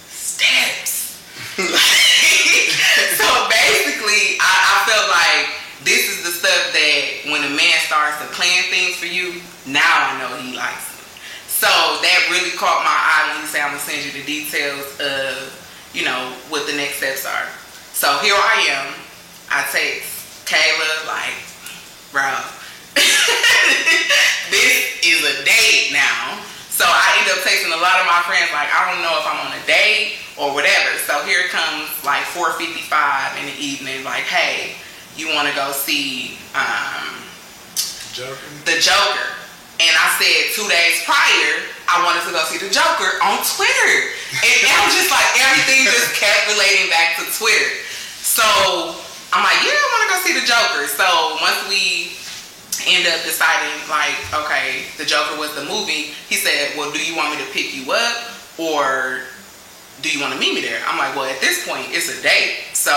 steps. 0.06 1.18
so 3.16 3.26
basically, 3.48 4.38
I, 4.38 4.52
I 4.54 4.76
felt 4.86 5.08
like 5.08 5.60
this 5.84 6.08
is 6.08 6.22
the 6.22 6.32
stuff 6.36 6.72
that 6.76 7.32
when 7.32 7.44
a 7.44 7.52
man 7.56 7.79
starts 7.90 8.22
to 8.22 8.26
plan 8.38 8.62
things 8.70 8.94
for 8.94 9.10
you, 9.10 9.42
now 9.66 9.82
I 9.82 10.14
know 10.22 10.30
he 10.38 10.54
likes 10.54 10.94
it. 10.94 11.02
So 11.50 11.66
that 11.66 12.30
really 12.30 12.54
caught 12.54 12.86
my 12.86 12.94
eye 12.94 13.34
when 13.34 13.42
he 13.42 13.50
said, 13.50 13.66
I'm 13.66 13.74
gonna 13.74 13.82
send 13.82 14.06
you 14.06 14.14
the 14.14 14.22
details 14.22 14.86
of, 15.02 15.50
you 15.90 16.06
know, 16.06 16.30
what 16.54 16.70
the 16.70 16.78
next 16.78 17.02
steps 17.02 17.26
are. 17.26 17.50
So 17.90 18.14
here 18.22 18.38
I 18.38 18.78
am. 18.78 18.94
I 19.50 19.66
text 19.74 20.46
Kayla 20.46 21.10
like, 21.10 21.34
bro, 22.14 22.30
this 24.54 25.02
is 25.02 25.26
a 25.26 25.42
date 25.42 25.90
now. 25.90 26.38
So 26.70 26.86
I 26.86 27.26
end 27.26 27.34
up 27.34 27.42
texting 27.42 27.74
a 27.74 27.82
lot 27.82 27.98
of 27.98 28.06
my 28.06 28.22
friends 28.22 28.54
like, 28.54 28.70
I 28.70 28.86
don't 28.86 29.02
know 29.02 29.18
if 29.18 29.26
I'm 29.26 29.50
on 29.50 29.52
a 29.58 29.64
date 29.66 30.22
or 30.38 30.54
whatever. 30.54 30.94
So 31.10 31.26
here 31.26 31.50
comes 31.50 31.90
like 32.06 32.22
4:55 32.38 32.86
in 33.42 33.50
the 33.50 33.58
evening, 33.58 34.06
like, 34.06 34.30
hey, 34.30 34.78
you 35.18 35.34
want 35.34 35.50
to 35.50 35.54
go 35.58 35.74
see 35.74 36.38
um, 36.54 37.20
Joker. 38.20 38.48
the 38.68 38.76
Joker? 38.84 39.24
And 39.80 39.92
I 39.96 40.12
said 40.20 40.52
two 40.52 40.68
days 40.68 41.00
prior, 41.08 41.64
I 41.88 42.04
wanted 42.04 42.20
to 42.28 42.36
go 42.36 42.44
see 42.52 42.60
the 42.60 42.68
Joker 42.68 43.16
on 43.24 43.40
Twitter. 43.56 43.92
And 44.44 44.68
I 44.68 44.84
was 44.84 44.92
just 44.92 45.08
like, 45.08 45.24
everything 45.40 45.88
just 45.88 46.12
kept 46.20 46.52
relating 46.52 46.92
back 46.92 47.16
to 47.16 47.24
Twitter. 47.32 47.80
So 48.20 48.44
I'm 49.32 49.40
like, 49.40 49.56
yeah, 49.64 49.72
I 49.72 49.86
want 49.88 50.02
to 50.04 50.08
go 50.12 50.18
see 50.20 50.36
the 50.36 50.44
Joker. 50.44 50.84
So 50.84 51.08
once 51.40 51.64
we 51.72 52.12
end 52.92 53.08
up 53.08 53.24
deciding, 53.24 53.72
like, 53.88 54.20
okay, 54.44 54.84
the 55.00 55.08
Joker 55.08 55.40
was 55.40 55.56
the 55.56 55.64
movie, 55.64 56.12
he 56.28 56.36
said, 56.36 56.76
well, 56.76 56.92
do 56.92 57.00
you 57.00 57.16
want 57.16 57.32
me 57.32 57.40
to 57.40 57.48
pick 57.56 57.72
you 57.72 57.88
up 57.88 58.36
or 58.60 59.24
do 60.04 60.12
you 60.12 60.20
want 60.20 60.36
to 60.36 60.38
meet 60.38 60.52
me 60.52 60.60
there? 60.60 60.84
I'm 60.84 61.00
like, 61.00 61.16
well, 61.16 61.24
at 61.24 61.40
this 61.40 61.64
point, 61.64 61.88
it's 61.88 62.12
a 62.12 62.20
date. 62.20 62.68
So 62.76 62.92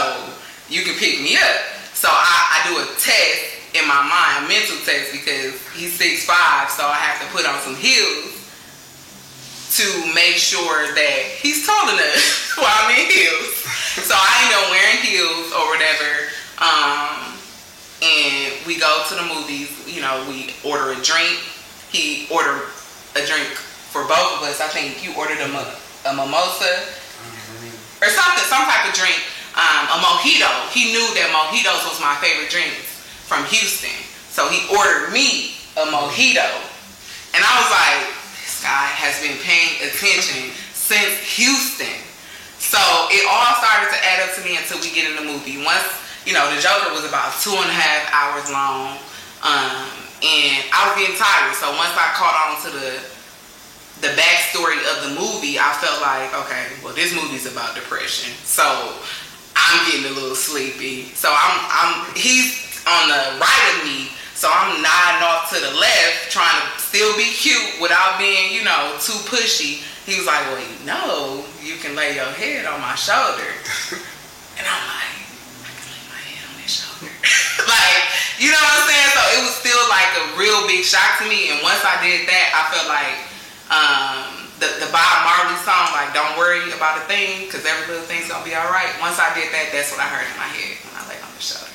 you 0.68 0.84
can 0.84 1.00
pick 1.00 1.24
me 1.24 1.39
up. 1.39 1.63
So 1.96 2.12
I, 2.12 2.60
I 2.60 2.68
do 2.68 2.84
a 2.84 2.86
test 3.00 3.53
in 3.74 3.88
my 3.89 4.06
mind, 4.06 4.46
a 4.46 4.48
mental 4.48 4.77
test, 4.86 5.12
because 5.12 5.58
he's 5.74 5.98
6'5, 5.98 6.70
so 6.70 6.86
I 6.86 7.01
have 7.01 7.18
to 7.25 7.27
put 7.34 7.46
on 7.50 7.58
some 7.65 7.75
heels 7.75 8.38
to 9.74 9.86
make 10.13 10.38
sure 10.38 10.94
that 10.94 11.20
he's 11.42 11.65
tall 11.65 11.89
enough 11.89 12.53
while 12.62 12.70
I'm 12.70 12.94
in 12.94 13.10
heels. 13.10 13.58
So 14.06 14.13
I 14.13 14.30
end 14.46 14.53
up 14.53 14.65
wearing 14.70 15.01
heels 15.01 15.50
or 15.58 15.65
whatever. 15.74 16.30
Um, 16.62 17.34
and 18.06 18.53
we 18.70 18.77
go 18.77 19.01
to 19.10 19.13
the 19.18 19.25
movies, 19.25 19.74
you 19.89 20.06
know, 20.06 20.22
we 20.30 20.53
order 20.62 20.94
a 20.94 21.00
drink. 21.01 21.42
He 21.89 22.30
ordered 22.30 22.70
a 23.18 23.25
drink 23.25 23.50
for 23.89 24.06
both 24.06 24.38
of 24.38 24.45
us. 24.45 24.62
I 24.62 24.69
think 24.69 25.02
you 25.02 25.17
ordered 25.17 25.41
a, 25.41 25.50
mo- 25.50 25.74
a 26.06 26.13
mimosa 26.13 26.86
or 27.98 28.10
something, 28.13 28.45
some 28.45 28.62
type 28.69 28.86
of 28.86 28.93
drink, 28.93 29.17
um, 29.58 29.89
a 29.89 29.98
mojito. 29.98 30.69
He 30.69 30.93
knew 30.93 31.06
that 31.17 31.34
mojitos 31.34 31.89
was 31.89 31.98
my 31.98 32.13
favorite 32.21 32.54
drinks 32.54 32.92
from 33.34 33.50
Houston. 33.50 33.98
So 34.30 34.46
he 34.54 34.62
ordered 34.69 35.10
me 35.10 35.58
a 35.74 35.89
mojito. 35.89 36.46
And 37.34 37.41
I 37.41 37.52
was 37.58 37.69
like, 37.74 38.13
this 38.46 38.62
guy 38.62 38.86
has 38.93 39.17
been 39.26 39.34
paying 39.41 39.89
attention 39.89 40.54
since 40.78 41.17
Houston. 41.41 41.98
So 42.62 42.78
it 43.10 43.26
all 43.26 43.58
started 43.58 43.89
to 43.89 44.00
add 44.06 44.22
up 44.22 44.38
to 44.38 44.41
me 44.46 44.54
until 44.62 44.78
we 44.86 44.93
get 44.93 45.10
in 45.10 45.17
the 45.17 45.26
movie. 45.26 45.58
Once, 45.65 45.82
you 46.30 46.38
know, 46.38 46.46
the 46.54 46.62
Joker 46.62 46.93
was 46.93 47.10
about 47.10 47.34
two 47.41 47.58
and 47.58 47.65
a 47.65 47.74
half 47.74 48.06
hours 48.13 48.46
long. 48.54 49.02
Um, 49.41 49.89
and 50.22 50.62
I 50.69 50.88
was 50.88 50.93
getting 51.02 51.17
tired. 51.17 51.58
So 51.58 51.74
once 51.74 51.98
I 51.98 52.13
caught 52.13 52.38
on 52.38 52.54
to 52.63 52.69
the 52.69 52.93
the 54.02 54.12
backstory 54.19 54.84
of 54.91 55.08
the 55.08 55.15
movie, 55.15 55.56
I 55.58 55.72
felt 55.80 56.02
like, 56.04 56.28
okay, 56.43 56.67
well, 56.84 56.93
this 56.93 57.15
movie's 57.15 57.48
about 57.48 57.74
depression. 57.74 58.36
So 58.43 58.65
I'm 59.56 59.80
getting 59.89 60.12
a 60.12 60.13
little 60.13 60.36
sleepy. 60.36 61.04
So 61.15 61.32
I'm, 61.32 61.56
I'm, 61.72 62.15
he's 62.15 62.73
on 62.88 63.10
the 63.10 63.39
right 63.39 63.65
of 63.78 63.88
me. 63.88 64.12
So 64.34 64.52
I'm 64.52 64.82
nodding 64.82 65.24
off 65.24 65.48
to 65.56 65.60
the 65.62 65.72
left, 65.72 66.28
trying 66.28 66.52
to 66.52 66.65
still 66.76 67.15
be 67.15 67.32
cute 67.32 67.80
without 67.80 68.19
being, 68.19 68.52
you 68.52 68.65
know, 68.65 68.98
too 69.00 69.15
pushy. 69.30 69.86
He 70.04 70.19
was 70.19 70.28
like, 70.28 70.43
well, 70.52 70.60
you 70.60 70.80
know, 70.84 71.46
you 71.63 71.80
can 71.80 71.96
lay 71.96 72.15
your 72.19 72.28
head 72.36 72.67
on 72.67 72.82
my 72.84 72.96
shoulder. 73.00 73.48
and 74.60 74.65
I'm 74.67 74.84
like, 74.91 75.15
I 75.63 75.72
can 75.72 75.88
lay 75.96 76.04
my 76.12 76.19
head 76.28 76.43
on 76.43 76.56
his 76.60 76.76
shoulder. 76.76 77.08
like, 77.72 78.04
you 78.36 78.52
know 78.52 78.60
what 78.60 78.84
I'm 78.84 78.86
saying? 78.91 79.10
So 79.15 79.22
it 79.38 79.41
was 79.48 79.56
still 79.56 79.84
like 79.88 80.12
a 80.19 80.24
real 80.36 80.60
big 80.67 80.84
shock 80.84 81.24
to 81.24 81.26
me. 81.32 81.56
And 81.56 81.63
once 81.63 81.80
I 81.88 81.96
did 82.04 82.28
that, 82.28 82.48
I 82.52 82.62
felt 82.67 82.88
like 82.91 83.15
um, 83.72 84.43
the, 84.60 84.69
the 84.84 84.89
Bob 84.91 85.24
Marley 85.24 85.56
song, 85.63 85.88
like, 85.96 86.12
don't 86.12 86.36
worry 86.36 86.67
about 86.76 87.00
a 87.00 87.04
thing, 87.08 87.48
because 87.48 87.63
every 87.63 87.88
little 87.88 88.04
thing's 88.06 88.28
going 88.28 88.43
to 88.43 88.48
be 88.48 88.56
all 88.60 88.67
right. 88.69 88.91
Once 89.00 89.24
I 89.24 89.32
did 89.34 89.50
that, 89.56 89.72
that's 89.72 89.89
what 89.96 90.04
I 90.04 90.08
heard 90.12 90.28
in 90.28 90.36
my 90.36 90.52
head 90.52 90.78
when 90.84 90.93
I 91.00 91.04
lay 91.08 91.19
on 91.24 91.32
his 91.36 91.48
shoulder. 91.48 91.73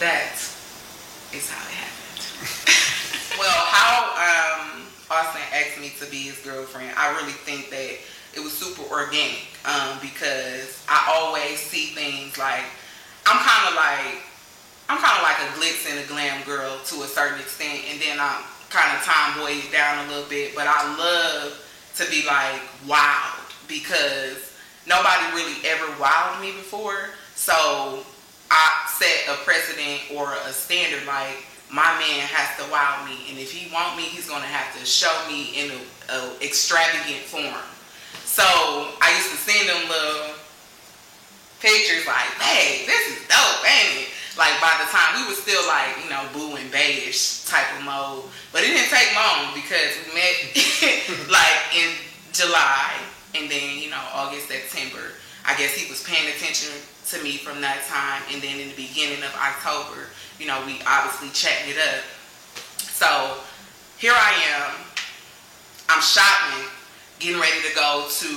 That 0.00 0.32
is 1.36 1.44
how 1.52 1.60
it 1.68 1.76
happened. 1.76 2.24
well, 3.36 3.60
how 3.68 4.16
um, 4.16 4.88
Austin 5.12 5.44
asked 5.52 5.78
me 5.78 5.92
to 6.00 6.10
be 6.10 6.32
his 6.32 6.40
girlfriend, 6.40 6.96
I 6.96 7.12
really 7.20 7.36
think 7.44 7.68
that 7.68 8.00
it 8.32 8.40
was 8.40 8.56
super 8.56 8.80
organic 8.88 9.44
um, 9.68 10.00
because 10.00 10.80
I 10.88 11.04
always 11.12 11.60
see 11.60 11.92
things 11.92 12.38
like, 12.38 12.64
I'm 13.28 13.44
kind 13.44 13.68
of 13.68 13.76
like, 13.76 14.24
I'm 14.88 14.96
kind 15.04 15.20
of 15.20 15.22
like 15.22 15.36
a 15.36 15.52
glitz 15.60 15.84
and 15.92 16.00
a 16.00 16.08
glam 16.08 16.46
girl 16.48 16.80
to 16.80 16.94
a 17.04 17.06
certain 17.06 17.38
extent, 17.38 17.84
and 17.92 18.00
then 18.00 18.16
I'm 18.18 18.40
kind 18.72 18.96
of 18.96 19.04
tomboy 19.04 19.60
it 19.60 19.70
down 19.70 20.06
a 20.06 20.08
little 20.08 20.30
bit, 20.30 20.56
but 20.56 20.64
I 20.66 20.80
love 20.96 21.60
to 21.96 22.08
be 22.08 22.24
like 22.24 22.62
wild 22.88 23.52
because 23.68 24.56
nobody 24.88 25.28
really 25.36 25.60
ever 25.68 25.92
wowed 26.00 26.40
me 26.40 26.52
before. 26.52 27.12
So 27.36 28.00
I 28.50 28.79
a 29.30 29.36
precedent 29.46 30.00
or 30.18 30.34
a 30.46 30.52
standard 30.52 31.06
like 31.06 31.46
my 31.70 31.86
man 32.02 32.26
has 32.26 32.50
to 32.58 32.66
wow 32.66 33.06
me, 33.06 33.30
and 33.30 33.38
if 33.38 33.54
he 33.54 33.70
want 33.72 33.96
me, 33.96 34.02
he's 34.02 34.26
gonna 34.26 34.42
have 34.50 34.74
to 34.74 34.82
show 34.84 35.12
me 35.30 35.54
in 35.54 35.70
a, 35.70 35.80
a 36.10 36.18
extravagant 36.42 37.22
form. 37.30 37.62
So 38.26 38.42
I 38.98 39.14
used 39.14 39.30
to 39.30 39.38
send 39.38 39.70
them 39.70 39.86
little 39.86 40.34
pictures 41.62 42.06
like, 42.10 42.30
hey, 42.42 42.86
this 42.86 43.14
is 43.14 43.22
dope, 43.30 43.62
ain't 43.62 44.02
it? 44.02 44.08
Like 44.34 44.58
by 44.58 44.74
the 44.82 44.88
time 44.90 45.22
we 45.22 45.30
were 45.30 45.38
still 45.38 45.62
like, 45.70 45.94
you 46.02 46.10
know, 46.10 46.26
boo 46.34 46.56
and 46.58 46.70
beige 46.72 47.46
type 47.46 47.66
of 47.78 47.84
mode. 47.84 48.26
But 48.50 48.62
it 48.66 48.74
didn't 48.74 48.90
take 48.90 49.14
long 49.14 49.54
because 49.54 49.94
we 50.06 50.14
met 50.14 50.34
like 51.30 51.60
in 51.76 51.90
July 52.32 52.98
and 53.38 53.50
then, 53.50 53.78
you 53.78 53.90
know, 53.90 54.02
August, 54.14 54.48
September. 54.48 55.14
I 55.44 55.56
guess 55.56 55.74
he 55.74 55.90
was 55.90 56.02
paying 56.02 56.28
attention 56.28 56.70
to 57.10 57.22
me 57.22 57.38
from 57.38 57.60
that 57.60 57.84
time 57.88 58.22
and 58.32 58.42
then 58.42 58.60
in 58.60 58.68
the 58.68 58.76
beginning 58.76 59.22
of 59.22 59.34
October, 59.34 60.06
you 60.38 60.46
know, 60.46 60.62
we 60.66 60.80
obviously 60.86 61.30
chatting 61.30 61.72
it 61.72 61.78
up. 61.78 62.04
So 62.78 63.38
here 63.98 64.14
I 64.14 64.32
am. 64.54 64.74
I'm 65.88 66.02
shopping, 66.02 66.70
getting 67.18 67.40
ready 67.40 67.60
to 67.68 67.74
go 67.74 68.06
to 68.08 68.28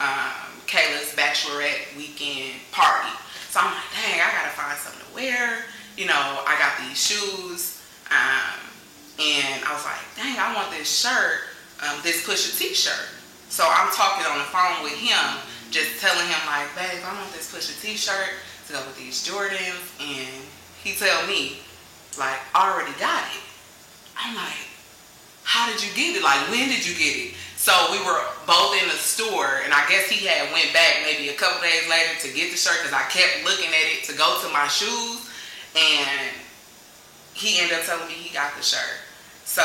um, 0.00 0.52
Kayla's 0.66 1.14
bachelorette 1.16 1.96
weekend 1.96 2.60
party. 2.70 3.08
So 3.48 3.60
I'm 3.60 3.72
like, 3.72 3.90
dang, 3.96 4.20
I 4.20 4.28
gotta 4.32 4.52
find 4.52 4.76
something 4.76 5.00
to 5.08 5.14
wear. 5.14 5.64
You 5.96 6.06
know, 6.06 6.44
I 6.44 6.56
got 6.58 6.86
these 6.86 7.00
shoes. 7.00 7.80
Um, 8.10 8.60
and 9.18 9.64
I 9.64 9.72
was 9.72 9.84
like, 9.84 10.04
dang, 10.14 10.36
I 10.38 10.54
want 10.54 10.70
this 10.70 10.86
shirt, 10.86 11.48
um, 11.82 11.96
this 12.02 12.26
Pusha 12.26 12.52
T-shirt. 12.58 13.08
So 13.48 13.64
I'm 13.64 13.88
talking 13.94 14.26
on 14.26 14.38
the 14.38 14.44
phone 14.52 14.84
with 14.84 14.92
him, 14.92 15.40
just 15.70 16.00
telling 16.00 16.26
him 16.26 16.42
like, 16.46 16.68
babe, 16.74 17.02
I 17.04 17.14
want 17.14 17.32
this 17.32 17.52
Pusha 17.52 17.80
T-shirt 17.80 18.30
to 18.66 18.72
go 18.72 18.80
with 18.86 18.98
these 18.98 19.26
Jordans. 19.26 19.84
And 20.00 20.44
he 20.82 20.94
tell 20.94 21.26
me, 21.26 21.58
like, 22.18 22.38
I 22.54 22.72
already 22.72 22.98
got 22.98 23.24
it. 23.34 23.42
I'm 24.16 24.34
like, 24.34 24.66
how 25.44 25.70
did 25.70 25.82
you 25.82 25.94
get 25.94 26.16
it? 26.16 26.22
Like, 26.22 26.50
when 26.50 26.68
did 26.68 26.86
you 26.86 26.94
get 26.94 27.16
it? 27.16 27.34
So 27.56 27.72
we 27.90 27.98
were 28.04 28.20
both 28.46 28.74
in 28.82 28.88
the 28.88 28.94
store, 28.94 29.62
and 29.64 29.72
I 29.72 29.88
guess 29.88 30.08
he 30.08 30.26
had 30.26 30.52
went 30.52 30.72
back 30.72 31.02
maybe 31.02 31.30
a 31.30 31.34
couple 31.34 31.62
days 31.62 31.88
later 31.88 32.14
to 32.20 32.28
get 32.34 32.50
the 32.50 32.56
shirt 32.56 32.78
because 32.82 32.92
I 32.92 33.02
kept 33.08 33.44
looking 33.44 33.70
at 33.70 33.86
it 33.96 34.04
to 34.04 34.12
go 34.16 34.38
to 34.42 34.52
my 34.52 34.68
shoes, 34.68 35.30
and 35.74 36.30
he 37.34 37.60
ended 37.60 37.78
up 37.78 37.84
telling 37.84 38.06
me 38.08 38.14
he 38.14 38.32
got 38.32 38.54
the 38.56 38.62
shirt. 38.62 39.00
So 39.44 39.62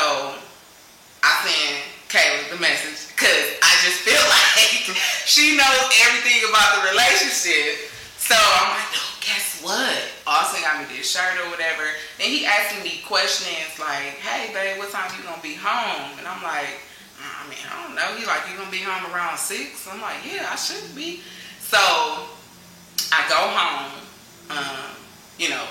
I 1.22 1.32
sent 1.46 1.84
Kayla 2.12 2.44
the 2.52 2.60
message 2.60 3.08
because 3.16 3.56
I 3.64 3.72
just 3.88 4.04
feel 4.04 4.20
like 4.36 4.92
she 5.24 5.56
knows 5.56 5.88
everything 6.04 6.44
about 6.44 6.76
the 6.76 6.92
relationship. 6.92 7.88
So 8.20 8.36
I'm 8.36 8.76
like, 8.76 8.88
no, 8.92 9.04
guess 9.24 9.64
what? 9.64 9.96
Austin 10.28 10.60
got 10.60 10.84
me 10.84 10.92
this 10.92 11.08
shirt 11.08 11.40
or 11.40 11.48
whatever. 11.48 11.88
And 12.20 12.28
he 12.28 12.44
asking 12.44 12.84
me 12.84 13.00
questions 13.08 13.80
like, 13.80 14.20
hey, 14.20 14.52
babe, 14.52 14.76
what 14.76 14.92
time 14.92 15.08
you 15.16 15.24
gonna 15.24 15.40
be 15.40 15.56
home? 15.56 16.12
And 16.20 16.28
I'm 16.28 16.44
like, 16.44 16.84
I 17.16 17.48
mean, 17.48 17.64
I 17.64 17.80
don't 17.80 17.96
know. 17.96 18.12
He 18.20 18.28
like, 18.28 18.44
you 18.44 18.60
gonna 18.60 18.70
be 18.70 18.84
home 18.84 19.08
around 19.08 19.38
six? 19.38 19.88
I'm 19.88 20.04
like, 20.04 20.20
yeah, 20.20 20.52
I 20.52 20.56
should 20.56 20.94
be. 20.94 21.24
So 21.64 21.80
I 21.80 23.24
go 23.32 23.40
home, 23.40 24.04
um, 24.52 25.00
you 25.38 25.48
know, 25.48 25.64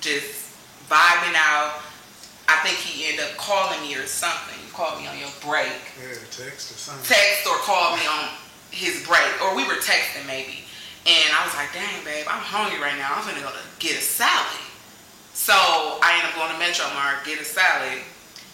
just 0.00 0.56
vibing 0.88 1.36
out. 1.36 1.84
I 2.48 2.56
think 2.64 2.80
he 2.80 3.12
ended 3.12 3.28
up 3.28 3.36
calling 3.36 3.80
me 3.82 3.94
or 3.94 4.06
something. 4.06 4.61
Called 4.72 5.00
me 5.00 5.06
on 5.06 5.18
your 5.18 5.32
break. 5.44 5.76
Yeah, 6.00 6.16
text 6.32 6.72
or 6.72 6.78
something. 6.80 7.04
Text 7.04 7.46
or 7.46 7.56
called 7.64 7.98
me 8.00 8.06
on 8.06 8.28
his 8.70 9.04
break. 9.06 9.28
Or 9.44 9.54
we 9.54 9.68
were 9.68 9.80
texting 9.80 10.26
maybe. 10.26 10.64
And 11.04 11.28
I 11.34 11.44
was 11.44 11.54
like, 11.54 11.72
dang, 11.74 12.04
babe, 12.04 12.24
I'm 12.28 12.40
hungry 12.40 12.80
right 12.80 12.96
now. 12.96 13.12
I'm 13.12 13.26
gonna 13.26 13.44
go 13.44 13.52
to 13.52 13.66
get 13.78 13.98
a 13.98 14.04
salad. 14.04 14.64
So 15.34 15.52
I 15.52 16.20
ended 16.20 16.32
up 16.32 16.36
going 16.36 16.52
to 16.52 16.58
Metro 16.58 16.86
Mart, 16.94 17.24
get 17.24 17.40
a 17.40 17.44
salad 17.44 18.00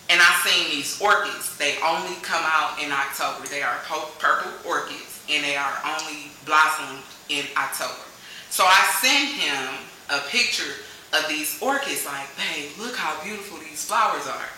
and 0.08 0.20
I 0.20 0.32
seen 0.44 0.70
these 0.70 1.00
orchids. 1.00 1.56
They 1.56 1.76
only 1.84 2.16
come 2.22 2.42
out 2.44 2.80
in 2.82 2.90
October. 2.90 3.46
They 3.46 3.62
are 3.62 3.76
purple 4.18 4.52
orchids, 4.64 5.22
and 5.28 5.44
they 5.44 5.56
are 5.56 5.76
only 5.84 6.32
blossomed 6.44 7.04
in 7.28 7.44
October. 7.56 8.08
So 8.48 8.64
I 8.64 8.80
sent 9.00 9.36
him 9.36 9.84
a 10.08 10.20
picture 10.28 10.84
of 11.12 11.28
these 11.28 11.60
orchids, 11.60 12.06
like, 12.06 12.28
babe, 12.36 12.70
look 12.78 12.96
how 12.96 13.22
beautiful 13.22 13.58
these 13.58 13.84
flowers 13.84 14.26
are. 14.26 14.48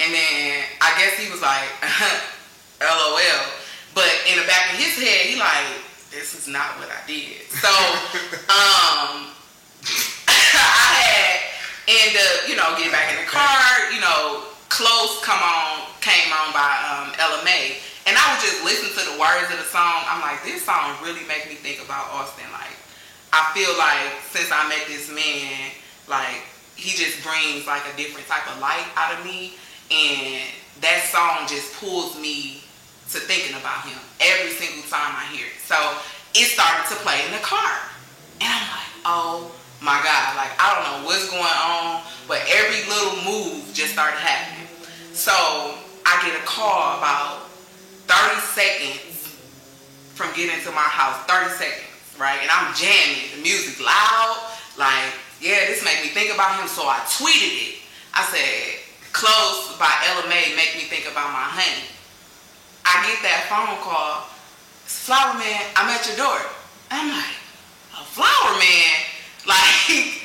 And 0.00 0.12
then 0.12 0.64
I 0.80 0.90
guess 0.98 1.18
he 1.18 1.30
was 1.30 1.42
like, 1.42 1.68
LOL. 2.80 3.18
But 3.94 4.10
in 4.26 4.38
the 4.38 4.46
back 4.46 4.74
of 4.74 4.78
his 4.78 4.98
head, 4.98 5.26
he 5.30 5.38
like, 5.38 5.80
this 6.10 6.34
is 6.34 6.48
not 6.48 6.78
what 6.78 6.90
I 6.90 7.00
did. 7.06 7.46
So 7.50 7.68
um, 8.50 9.30
I 10.28 10.98
had 11.02 11.54
end 11.88 12.16
up, 12.16 12.48
you 12.48 12.56
know, 12.56 12.74
get 12.78 12.90
back 12.90 13.12
in 13.12 13.20
the 13.20 13.28
car, 13.28 13.92
you 13.92 14.00
know, 14.00 14.48
Close 14.68 15.20
Come 15.22 15.38
On 15.38 15.86
came 16.00 16.32
on 16.32 16.52
by 16.52 16.72
um, 16.90 17.12
Ella 17.20 17.44
Mai. 17.44 17.78
And 18.06 18.16
I 18.16 18.24
would 18.32 18.42
just 18.44 18.64
listen 18.64 18.92
to 18.92 19.02
the 19.12 19.16
words 19.16 19.48
of 19.48 19.56
the 19.56 19.68
song. 19.68 20.04
I'm 20.08 20.20
like, 20.20 20.44
this 20.44 20.64
song 20.64 20.96
really 21.00 21.24
make 21.24 21.48
me 21.48 21.56
think 21.56 21.80
about 21.80 22.12
Austin. 22.12 22.44
Like, 22.52 22.76
I 23.32 23.48
feel 23.56 23.72
like 23.80 24.20
since 24.28 24.52
I 24.52 24.68
met 24.68 24.84
this 24.86 25.08
man, 25.08 25.72
like, 26.08 26.44
he 26.76 26.92
just 26.92 27.22
brings 27.24 27.66
like 27.66 27.82
a 27.88 27.96
different 27.96 28.26
type 28.28 28.44
of 28.50 28.60
light 28.60 28.84
out 28.96 29.16
of 29.16 29.24
me. 29.24 29.56
And 29.90 30.42
that 30.80 31.08
song 31.12 31.46
just 31.48 31.74
pulls 31.80 32.18
me 32.20 32.64
to 33.10 33.18
thinking 33.20 33.56
about 33.56 33.86
him 33.86 33.98
every 34.20 34.50
single 34.50 34.82
time 34.90 35.14
I 35.14 35.28
hear 35.30 35.46
it. 35.46 35.60
So 35.62 35.76
it 36.34 36.50
started 36.50 36.88
to 36.90 36.96
play 37.04 37.24
in 37.26 37.32
the 37.32 37.44
car. 37.44 37.78
And 38.40 38.50
I'm 38.50 38.68
like, 38.74 38.92
oh 39.04 39.52
my 39.80 40.00
God. 40.02 40.36
Like, 40.36 40.50
I 40.58 40.74
don't 40.74 40.84
know 40.88 41.06
what's 41.06 41.30
going 41.30 41.44
on, 41.44 42.02
but 42.26 42.42
every 42.48 42.82
little 42.90 43.22
move 43.22 43.70
just 43.72 43.92
started 43.92 44.18
happening. 44.18 44.66
So 45.12 45.32
I 46.04 46.18
get 46.26 46.34
a 46.34 46.44
call 46.44 46.98
about 46.98 47.46
30 48.08 48.40
seconds 48.40 49.38
from 50.14 50.34
getting 50.34 50.58
to 50.64 50.70
my 50.72 50.88
house. 50.88 51.22
30 51.30 51.54
seconds, 51.54 52.18
right? 52.18 52.38
And 52.42 52.50
I'm 52.50 52.74
jamming. 52.74 53.30
The 53.36 53.42
music 53.42 53.78
loud. 53.78 54.52
Like, 54.76 55.14
yeah, 55.40 55.70
this 55.70 55.84
made 55.84 56.02
me 56.02 56.08
think 56.08 56.34
about 56.34 56.58
him. 56.58 56.66
So 56.66 56.82
I 56.82 56.98
tweeted 57.06 57.74
it. 57.74 57.74
I 58.14 58.22
said, 58.26 58.83
close 59.14 59.78
by 59.78 59.88
Ella 60.10 60.26
Mai 60.26 60.52
make 60.58 60.74
me 60.74 60.90
think 60.90 61.06
about 61.06 61.30
my 61.30 61.46
honey. 61.46 61.86
I 62.82 63.06
get 63.06 63.22
that 63.22 63.46
phone 63.46 63.78
call. 63.80 64.26
Flower 64.84 65.38
man, 65.38 65.62
I'm 65.78 65.88
at 65.88 66.04
your 66.04 66.18
door. 66.18 66.42
I'm 66.90 67.08
like, 67.08 67.38
a 67.94 68.04
flower 68.04 68.52
man? 68.58 68.94
Like, 69.44 70.24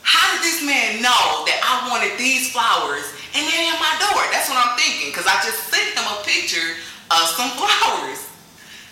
how 0.00 0.32
did 0.32 0.40
this 0.40 0.64
man 0.64 1.04
know 1.04 1.44
that 1.44 1.60
I 1.60 1.92
wanted 1.92 2.16
these 2.16 2.48
flowers 2.48 3.04
and 3.36 3.44
they're 3.44 3.68
at 3.68 3.76
my 3.76 3.92
door. 4.00 4.24
That's 4.32 4.48
what 4.48 4.56
I'm 4.56 4.72
thinking 4.80 5.12
because 5.12 5.28
I 5.28 5.36
just 5.44 5.68
sent 5.68 5.92
him 5.92 6.08
a 6.08 6.24
picture 6.24 6.80
of 7.12 7.20
some 7.36 7.52
flowers. 7.60 8.24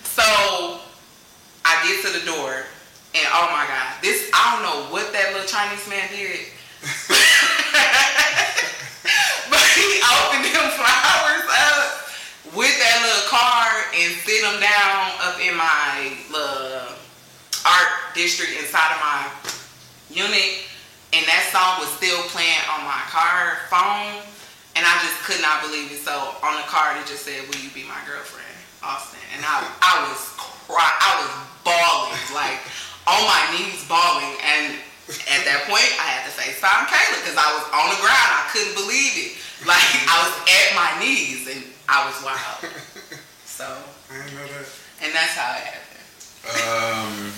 So 0.05 0.85
I 1.65 1.81
get 1.89 2.05
to 2.05 2.13
the 2.13 2.29
door 2.29 2.69
and 3.17 3.25
oh 3.33 3.49
my 3.57 3.65
God, 3.65 4.05
this, 4.05 4.29
I 4.37 4.53
don't 4.53 4.69
know 4.69 4.93
what 4.93 5.17
that 5.17 5.33
little 5.33 5.49
Chinese 5.49 5.89
man 5.89 6.13
did. 6.13 6.53
he 9.75 10.01
opened 10.07 10.47
them 10.49 10.69
flowers 10.79 11.47
up 11.51 12.09
with 12.55 12.75
that 12.79 12.97
little 13.03 13.27
card 13.29 13.91
and 13.99 14.15
sit 14.23 14.41
them 14.47 14.59
down 14.63 15.13
up 15.27 15.37
in 15.43 15.55
my 15.59 16.15
little 16.31 16.95
art 17.67 17.91
district 18.15 18.55
inside 18.59 18.95
of 18.95 19.01
my 19.03 19.21
unit 20.11 20.71
and 21.15 21.23
that 21.27 21.47
song 21.51 21.79
was 21.83 21.91
still 21.99 22.23
playing 22.31 22.63
on 22.71 22.83
my 22.87 23.03
car 23.11 23.63
phone 23.71 24.23
and 24.75 24.83
I 24.83 24.95
just 25.07 25.23
could 25.23 25.39
not 25.39 25.63
believe 25.63 25.91
it. 25.91 26.03
So 26.03 26.35
on 26.43 26.59
the 26.59 26.67
card, 26.67 26.99
it 26.99 27.07
just 27.07 27.23
said, 27.23 27.47
"Will 27.47 27.63
you 27.63 27.71
be 27.71 27.87
my 27.87 27.99
girlfriend, 28.07 28.51
Austin?" 28.83 29.23
And 29.35 29.47
I, 29.47 29.63
I 29.79 29.93
was 30.11 30.19
cry, 30.67 30.83
I 30.83 31.11
was 31.23 31.33
bawling, 31.63 32.27
like 32.35 32.59
on 33.07 33.23
my 33.23 33.43
knees, 33.55 33.87
bawling. 33.87 34.35
And 34.43 34.75
at 35.31 35.47
that 35.47 35.71
point, 35.71 35.87
I 36.03 36.14
had 36.45 36.53
to 36.53 36.61
FaceTime 36.61 36.85
Kayla 36.93 37.17
because 37.25 37.39
I 37.41 37.49
was 37.57 37.65
on 37.73 37.87
the 37.97 38.01
ground. 38.05 38.31
I 38.37 38.45
couldn't 38.53 38.77
believe 38.77 39.15
it. 39.17 39.31
Like 39.65 39.81
I 40.13 40.17
was 40.29 40.35
at 40.45 40.69
my 40.77 40.91
knees, 41.01 41.49
and 41.49 41.65
I 41.89 42.05
was 42.05 42.17
wild. 42.21 42.61
So. 43.55 43.71
I 44.11 44.19
didn't 44.19 44.35
know 44.35 44.51
that. 44.51 44.67
And 44.99 45.15
that's 45.15 45.39
how 45.39 45.55
it 45.55 45.63
happened. 45.63 46.11
Um, 46.67 47.31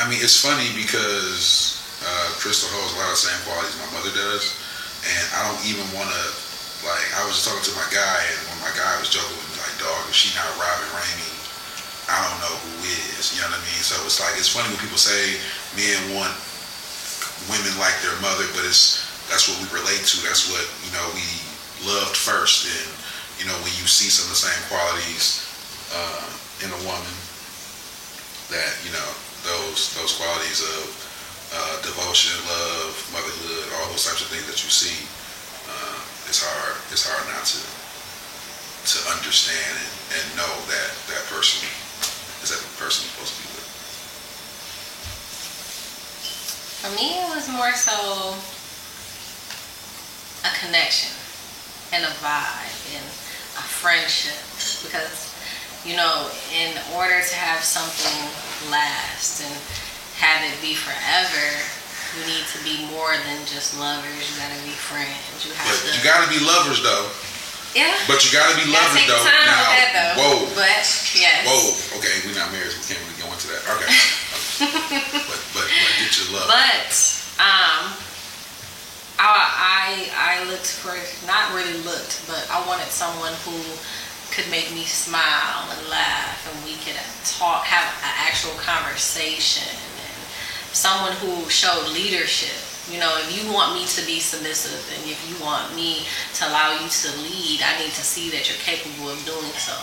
I 0.00 0.08
mean, 0.08 0.16
it's 0.16 0.40
funny 0.40 0.64
because 0.72 1.76
uh, 2.00 2.40
Crystal 2.40 2.72
holds 2.72 2.96
a 2.96 3.04
lot 3.04 3.12
of 3.12 3.20
the 3.20 3.28
same 3.28 3.36
qualities 3.44 3.76
my 3.76 4.00
mother 4.00 4.16
does 4.16 4.56
and 5.04 5.24
I 5.36 5.40
don't 5.48 5.62
even 5.64 5.86
want 5.96 6.08
to 6.12 6.24
like. 6.84 7.08
I 7.16 7.24
was 7.24 7.40
talking 7.40 7.64
to 7.64 7.74
my 7.76 7.88
guy, 7.88 8.18
and 8.32 8.40
when 8.52 8.58
my 8.60 8.72
guy 8.76 9.00
was 9.00 9.08
joking 9.08 9.32
with 9.32 9.48
me, 9.52 9.56
like, 9.64 9.76
"Dog, 9.80 10.00
if 10.08 10.16
she 10.16 10.32
not 10.36 10.48
Robin 10.60 10.90
Rainey, 10.92 11.34
I 12.08 12.20
don't 12.20 12.38
know 12.44 12.54
who 12.68 12.72
is." 13.16 13.32
You 13.32 13.40
know 13.40 13.48
what 13.52 13.60
I 13.60 13.64
mean? 13.64 13.80
So 13.80 13.96
it's 14.04 14.20
like 14.20 14.36
it's 14.36 14.52
funny 14.52 14.68
when 14.68 14.80
people 14.80 15.00
say 15.00 15.40
men 15.76 16.16
want 16.16 16.36
women 17.50 17.74
like 17.82 17.94
their 18.00 18.14
mother, 18.22 18.46
but 18.54 18.64
it's 18.64 19.02
that's 19.26 19.50
what 19.50 19.58
we 19.60 19.66
relate 19.74 20.02
to. 20.06 20.16
That's 20.22 20.48
what 20.50 20.64
you 20.86 20.90
know 20.94 21.06
we 21.12 21.26
loved 21.84 22.16
first, 22.16 22.70
and 22.70 22.88
you 23.42 23.46
know 23.50 23.56
when 23.60 23.74
you 23.76 23.86
see 23.90 24.08
some 24.08 24.30
of 24.30 24.32
the 24.34 24.42
same 24.42 24.62
qualities 24.70 25.44
uh, 25.92 26.26
in 26.62 26.70
a 26.70 26.80
woman, 26.86 27.14
that 28.54 28.72
you 28.86 28.94
know 28.94 29.10
those 29.44 29.92
those 29.98 30.14
qualities 30.14 30.62
of 30.62 30.86
uh, 31.50 31.76
devotion, 31.82 32.38
love, 32.46 32.94
motherhood, 33.10 33.66
all 33.78 33.90
those 33.90 34.06
types 34.06 34.22
of 34.22 34.30
things 34.30 34.46
that 34.46 34.62
you 34.62 34.70
see, 34.70 34.94
uh, 35.66 35.98
it's 36.30 36.42
hard. 36.42 36.78
It's 36.94 37.02
hard 37.02 37.26
not 37.34 37.42
to 37.42 37.60
to 38.80 38.98
understand 39.12 39.76
and, 39.76 39.92
and 40.16 40.24
know 40.40 40.54
that 40.66 40.90
that 41.12 41.22
person 41.28 41.68
is 42.42 42.48
that 42.48 42.60
the 42.64 42.74
person 42.80 43.04
you're 43.04 43.12
supposed 43.12 43.36
to 43.36 43.42
be 43.44 43.48
with. 43.52 43.68
For 46.80 46.88
me, 46.96 47.19
was 47.50 47.56
more 47.56 47.72
so 47.74 48.34
a 50.46 50.52
connection 50.64 51.12
and 51.92 52.04
a 52.04 52.12
vibe 52.22 52.78
and 52.94 53.06
a 53.58 53.64
friendship 53.66 54.38
because 54.86 55.34
you 55.84 55.96
know 55.96 56.30
in 56.54 56.76
order 56.94 57.18
to 57.20 57.34
have 57.34 57.62
something 57.62 58.70
last 58.70 59.42
and 59.42 59.54
have 60.20 60.44
it 60.44 60.54
be 60.60 60.76
forever, 60.76 61.46
you 62.12 62.22
need 62.28 62.44
to 62.52 62.60
be 62.60 62.76
more 62.92 63.16
than 63.24 63.40
just 63.48 63.78
lovers. 63.80 64.20
You 64.28 64.36
gotta 64.36 64.60
be 64.62 64.76
friends. 64.76 65.40
You 65.40 65.52
have 65.56 65.64
but 65.64 65.80
to. 65.80 65.96
You 65.96 66.00
gotta 66.04 66.28
be 66.28 66.40
lovers 66.44 66.84
though. 66.84 67.08
Yeah. 67.72 67.94
But 68.04 68.20
you 68.26 68.34
gotta 68.34 68.58
be 68.58 68.66
lovers 68.68 69.00
take 69.00 69.08
though. 69.08 69.24
Now, 69.24 69.64
that, 69.70 69.90
though. 69.94 70.20
whoa. 70.20 70.54
But 70.58 70.84
yes. 71.16 71.46
Whoa. 71.46 71.98
Okay, 71.98 72.12
we're 72.26 72.36
not 72.36 72.52
married, 72.52 72.74
so 72.74 72.82
we 72.82 72.86
can't 72.90 73.00
really 73.00 73.18
go 73.22 73.30
into 73.32 73.48
that. 73.48 73.62
Okay. 73.64 73.88
but, 74.60 75.32
but 75.32 75.40
but 75.56 75.66
get 76.02 76.12
your 76.20 76.36
love. 76.36 76.50
But 76.50 77.09
um. 77.40 77.96
I, 79.20 79.36
I 80.16 80.40
I 80.40 80.48
looked 80.48 80.72
for 80.80 80.96
not 81.28 81.52
really 81.52 81.76
looked, 81.84 82.24
but 82.24 82.40
I 82.48 82.64
wanted 82.64 82.88
someone 82.88 83.36
who 83.44 83.52
could 84.32 84.48
make 84.48 84.72
me 84.72 84.88
smile 84.88 85.68
and 85.68 85.82
laugh, 85.92 86.40
and 86.48 86.56
we 86.64 86.80
could 86.80 86.96
talk, 87.28 87.68
have 87.68 87.84
an 88.00 88.14
actual 88.16 88.56
conversation, 88.56 89.68
and 89.68 90.16
someone 90.72 91.12
who 91.20 91.44
showed 91.52 91.92
leadership 91.92 92.56
You 92.90 92.98
know, 92.98 93.14
if 93.22 93.30
you 93.30 93.46
want 93.52 93.78
me 93.78 93.86
to 93.86 94.02
be 94.04 94.18
submissive 94.18 94.82
and 94.90 95.06
if 95.06 95.22
you 95.30 95.38
want 95.38 95.74
me 95.76 96.02
to 96.34 96.48
allow 96.48 96.74
you 96.74 96.88
to 96.90 97.08
lead, 97.22 97.62
I 97.62 97.78
need 97.78 97.94
to 97.94 98.02
see 98.02 98.30
that 98.34 98.50
you're 98.50 98.58
capable 98.66 99.10
of 99.10 99.22
doing 99.22 99.54
so. 99.54 99.78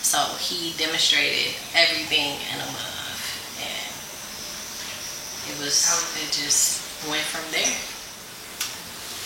So 0.00 0.16
he 0.40 0.72
demonstrated 0.80 1.52
everything 1.76 2.40
and 2.48 2.62
above. 2.64 3.20
And 3.60 3.92
it 5.52 5.56
was, 5.60 5.84
it 6.16 6.32
just 6.32 6.85
went 7.08 7.24
from 7.28 7.44
there. 7.52 7.76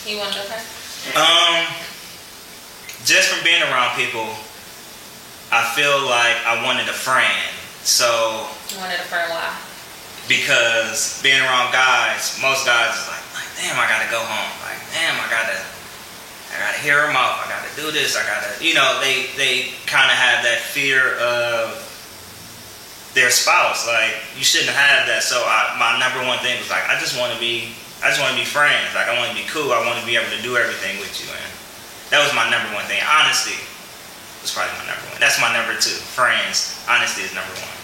You 0.05 0.19
want 0.19 0.33
to 0.33 0.39
go 0.39 0.45
first? 0.49 0.67
Um, 1.15 1.65
just 3.05 3.29
from 3.29 3.43
being 3.43 3.61
around 3.63 3.95
people, 3.97 4.27
I 5.51 5.63
feel 5.75 6.01
like 6.05 6.37
I 6.45 6.61
wanted 6.65 6.87
a 6.89 6.95
friend. 6.95 7.49
So 7.83 8.45
You 8.69 8.77
wanted 8.77 8.99
a 8.99 9.07
friend 9.09 9.29
why? 9.31 9.49
because 10.29 11.19
being 11.23 11.41
around 11.41 11.73
guys, 11.73 12.37
most 12.41 12.65
guys 12.65 12.93
is 12.95 13.07
like, 13.09 13.25
like, 13.33 13.49
damn, 13.57 13.75
I 13.75 13.89
gotta 13.89 14.09
go 14.13 14.21
home. 14.21 14.51
Like, 14.63 14.79
damn, 14.93 15.17
I 15.17 15.27
gotta, 15.33 15.57
I 16.53 16.55
gotta 16.61 16.77
hear 16.79 17.01
them 17.01 17.17
out. 17.17 17.41
I 17.41 17.49
gotta 17.49 17.73
do 17.75 17.89
this. 17.91 18.15
I 18.15 18.21
gotta, 18.23 18.63
you 18.63 18.73
know, 18.75 19.01
they 19.01 19.25
they 19.35 19.73
kind 19.89 20.07
of 20.09 20.15
have 20.17 20.43
that 20.45 20.59
fear 20.61 21.17
of 21.17 21.80
their 23.13 23.29
spouse. 23.29 23.87
Like, 23.87 24.15
you 24.37 24.43
shouldn't 24.43 24.71
have 24.71 25.07
that. 25.07 25.23
So 25.23 25.43
I, 25.43 25.75
my 25.75 25.99
number 25.99 26.23
one 26.23 26.39
thing 26.39 26.55
was 26.59 26.71
like, 26.71 26.87
I 26.87 26.95
just 26.99 27.19
want 27.19 27.33
to 27.35 27.39
be, 27.39 27.75
I 28.03 28.09
just 28.09 28.19
want 28.23 28.33
to 28.33 28.39
be 28.39 28.47
friends. 28.47 28.91
Like, 28.95 29.11
I 29.11 29.17
want 29.19 29.31
to 29.31 29.37
be 29.37 29.47
cool. 29.51 29.75
I 29.75 29.83
want 29.83 29.99
to 29.99 30.05
be 30.07 30.15
able 30.15 30.31
to 30.31 30.41
do 30.41 30.55
everything 30.55 30.99
with 30.99 31.11
you. 31.19 31.27
And 31.31 31.51
that 32.09 32.23
was 32.23 32.31
my 32.31 32.47
number 32.47 32.71
one 32.71 32.87
thing. 32.87 33.03
Honesty 33.03 33.59
was 34.41 34.51
probably 34.51 34.73
my 34.81 34.95
number 34.95 35.05
one. 35.11 35.19
That's 35.19 35.37
my 35.37 35.51
number 35.51 35.75
two. 35.77 35.95
Friends. 36.15 36.79
Honesty 36.87 37.27
is 37.27 37.33
number 37.35 37.53
one. 37.59 37.77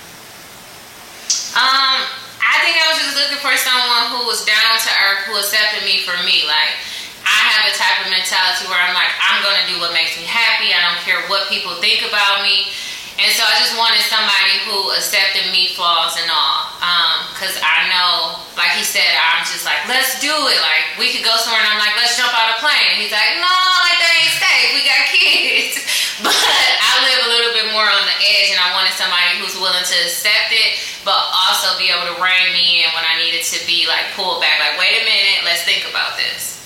Um, 1.57 2.05
I 2.37 2.55
think 2.63 2.77
I 2.79 2.85
was 2.93 2.99
just 3.01 3.17
looking 3.17 3.41
for 3.43 3.53
someone 3.59 4.13
who 4.13 4.29
was 4.29 4.45
down 4.47 4.77
to 4.79 4.91
earth, 5.09 5.27
who 5.27 5.35
accepted 5.35 5.83
me 5.83 6.05
for 6.05 6.15
me. 6.23 6.47
Like, 6.47 6.79
I 7.27 7.39
have 7.51 7.67
a 7.67 7.73
type 7.75 8.05
of 8.05 8.09
mentality 8.13 8.71
where 8.71 8.79
I'm 8.79 8.95
like, 8.95 9.11
I'm 9.19 9.43
gonna 9.43 9.67
do 9.67 9.83
what 9.83 9.91
makes 9.91 10.15
me 10.15 10.23
happy. 10.23 10.71
I 10.71 10.79
don't 10.85 11.01
care 11.03 11.19
what 11.27 11.51
people 11.51 11.75
think 11.83 12.07
about 12.07 12.39
me. 12.39 12.71
And 13.17 13.33
so 13.33 13.41
I 13.41 13.57
just 13.57 13.73
wanted 13.73 14.05
somebody 14.05 14.61
who 14.69 14.93
accepted 14.93 15.49
me, 15.49 15.73
flaws 15.73 16.13
and 16.21 16.29
all. 16.29 16.69
Um, 16.85 17.25
cause 17.33 17.57
I 17.57 17.89
know, 17.89 18.37
like 18.53 18.77
he 18.77 18.85
said, 18.85 19.09
I'm 19.17 19.41
just 19.41 19.65
like, 19.65 19.89
let's 19.89 20.21
do 20.21 20.29
it. 20.29 20.59
Like 20.61 21.01
we 21.01 21.09
could 21.09 21.25
go 21.25 21.33
somewhere 21.41 21.57
and 21.57 21.65
I'm 21.65 21.81
like, 21.81 21.97
let's 21.97 22.13
jump 22.13 22.29
out 22.29 22.53
a 22.53 22.61
plane. 22.61 23.01
He's 23.01 23.09
like, 23.09 23.41
no, 23.41 23.57
like 23.81 23.97
that 23.97 24.13
ain't 24.21 24.37
safe. 24.37 24.69
We 24.77 24.81
got 24.85 25.01
kids. 25.09 25.75
But 26.17 26.33
I 26.33 26.93
live 27.05 27.19
a 27.25 27.29
little 27.29 27.53
bit 27.53 27.67
more 27.77 27.85
on 27.85 28.03
the 28.09 28.17
edge 28.17 28.49
and 28.49 28.57
I 28.57 28.73
wanted 28.73 28.89
somebody 28.97 29.37
who's 29.37 29.53
willing 29.53 29.85
to 29.85 29.97
accept 30.01 30.49
it, 30.49 30.81
but 31.05 31.13
also 31.13 31.77
be 31.77 31.93
able 31.93 32.09
to 32.09 32.17
rein 32.17 32.57
me 32.57 32.81
in 32.81 32.89
when 32.97 33.05
I 33.05 33.21
needed 33.21 33.45
to 33.53 33.61
be 33.69 33.85
like 33.85 34.17
pulled 34.17 34.41
back. 34.41 34.57
Like, 34.57 34.81
wait 34.81 34.97
a 34.97 35.05
minute, 35.05 35.45
let's 35.45 35.61
think 35.61 35.85
about 35.85 36.17
this. 36.17 36.57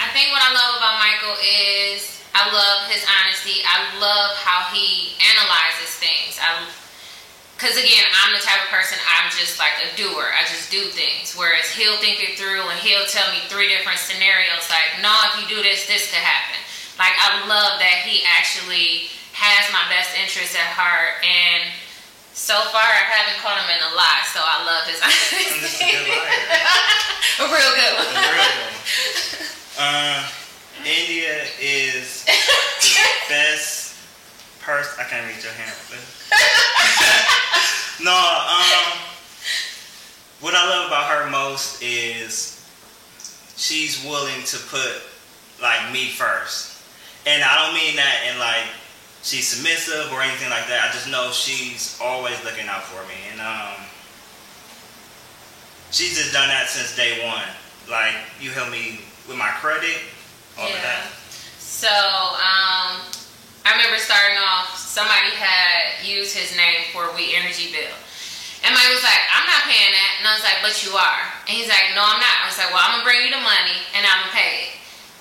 I 0.00 0.08
think 0.16 0.32
what 0.32 0.40
I 0.40 0.48
love 0.56 0.80
about 0.80 0.96
Michael 0.96 1.36
is 1.44 2.19
I 2.34 2.46
love 2.54 2.86
his 2.86 3.02
honesty. 3.02 3.62
I 3.66 3.98
love 3.98 4.38
how 4.38 4.70
he 4.70 5.18
analyzes 5.18 5.90
things. 5.98 6.38
I, 6.38 6.62
cause 7.58 7.74
again, 7.74 8.06
I'm 8.22 8.30
the 8.30 8.42
type 8.42 8.62
of 8.62 8.70
person 8.70 8.96
I'm 9.02 9.28
just 9.34 9.58
like 9.58 9.74
a 9.82 9.90
doer. 9.98 10.30
I 10.30 10.46
just 10.46 10.70
do 10.70 10.86
things. 10.94 11.34
Whereas 11.34 11.66
he'll 11.74 11.98
think 11.98 12.22
it 12.22 12.38
through 12.38 12.62
and 12.70 12.78
he'll 12.78 13.06
tell 13.10 13.26
me 13.34 13.42
three 13.50 13.66
different 13.66 13.98
scenarios. 13.98 14.70
Like, 14.70 15.02
no, 15.02 15.10
if 15.30 15.42
you 15.42 15.46
do 15.50 15.58
this, 15.62 15.90
this 15.90 16.06
could 16.08 16.22
happen. 16.22 16.58
Like, 17.02 17.14
I 17.18 17.42
love 17.50 17.82
that 17.82 18.06
he 18.06 18.22
actually 18.30 19.10
has 19.34 19.66
my 19.74 19.82
best 19.90 20.14
interest 20.14 20.54
at 20.54 20.70
heart. 20.70 21.18
And 21.26 21.66
so 22.32 22.54
far, 22.70 22.86
I 22.86 23.04
haven't 23.10 23.42
caught 23.42 23.58
him 23.58 23.68
in 23.74 23.80
a 23.82 23.92
lie. 23.98 24.24
So 24.30 24.38
I 24.38 24.62
love 24.62 24.86
his 24.86 25.02
honesty. 25.02 25.98
a 27.42 27.46
real 27.50 27.72
good 27.74 27.94
one. 27.98 28.10
A 28.14 28.22
real 28.38 28.54
one. 28.54 28.76
Uh, 29.80 30.28
India 30.86 31.44
is 31.60 32.24
the 32.24 33.06
best 33.28 33.96
person. 34.60 34.96
I 35.00 35.04
can't 35.08 35.26
read 35.26 35.42
your 35.42 35.52
hand. 35.52 35.76
No, 38.02 38.16
um, 38.16 38.98
what 40.40 40.54
I 40.54 40.64
love 40.70 40.86
about 40.86 41.04
her 41.10 41.30
most 41.30 41.82
is 41.82 42.64
she's 43.56 44.02
willing 44.04 44.42
to 44.44 44.56
put 44.72 45.02
like 45.60 45.92
me 45.92 46.08
first, 46.08 46.80
and 47.26 47.42
I 47.44 47.62
don't 47.62 47.74
mean 47.74 47.96
that 47.96 48.24
in 48.32 48.38
like 48.38 48.72
she's 49.22 49.48
submissive 49.48 50.10
or 50.12 50.22
anything 50.22 50.48
like 50.48 50.66
that. 50.68 50.88
I 50.88 50.92
just 50.94 51.10
know 51.10 51.30
she's 51.30 51.98
always 52.00 52.42
looking 52.42 52.68
out 52.68 52.84
for 52.84 53.06
me, 53.06 53.20
and 53.32 53.40
um, 53.42 53.84
she's 55.90 56.16
just 56.16 56.32
done 56.32 56.48
that 56.48 56.68
since 56.68 56.96
day 56.96 57.20
one. 57.26 57.44
Like 57.90 58.14
you 58.40 58.48
help 58.50 58.70
me 58.70 59.00
with 59.28 59.36
my 59.36 59.50
credit, 59.60 59.98
all 60.60 60.68
of 60.68 60.82
that. 60.84 61.08
So, 61.56 61.88
um, 61.88 63.00
I 63.64 63.72
remember 63.72 63.96
starting 63.96 64.36
off, 64.36 64.76
somebody 64.76 65.32
had 65.32 66.04
used 66.04 66.36
his 66.36 66.52
name 66.52 66.92
for 66.92 67.08
a 67.08 67.12
We 67.16 67.32
Energy 67.32 67.72
bill. 67.72 67.96
And 68.60 68.76
Mike 68.76 68.92
was 68.92 69.00
like, 69.00 69.24
I'm 69.32 69.48
not 69.48 69.64
paying 69.64 69.88
that. 69.88 70.12
And 70.20 70.24
I 70.28 70.36
was 70.36 70.44
like, 70.44 70.60
but 70.60 70.76
you 70.84 70.92
are. 70.92 71.24
And 71.48 71.56
he's 71.56 71.72
like, 71.72 71.96
no, 71.96 72.04
I'm 72.04 72.20
not. 72.20 72.36
I 72.44 72.52
was 72.52 72.60
like, 72.60 72.68
well, 72.68 72.84
I'm 72.84 73.00
going 73.00 73.04
to 73.04 73.08
bring 73.08 73.20
you 73.24 73.32
the 73.32 73.40
money 73.40 73.80
and 73.96 74.04
I'm 74.04 74.28
going 74.28 74.32
to 74.32 74.36
pay 74.36 74.52
it. 74.68 74.72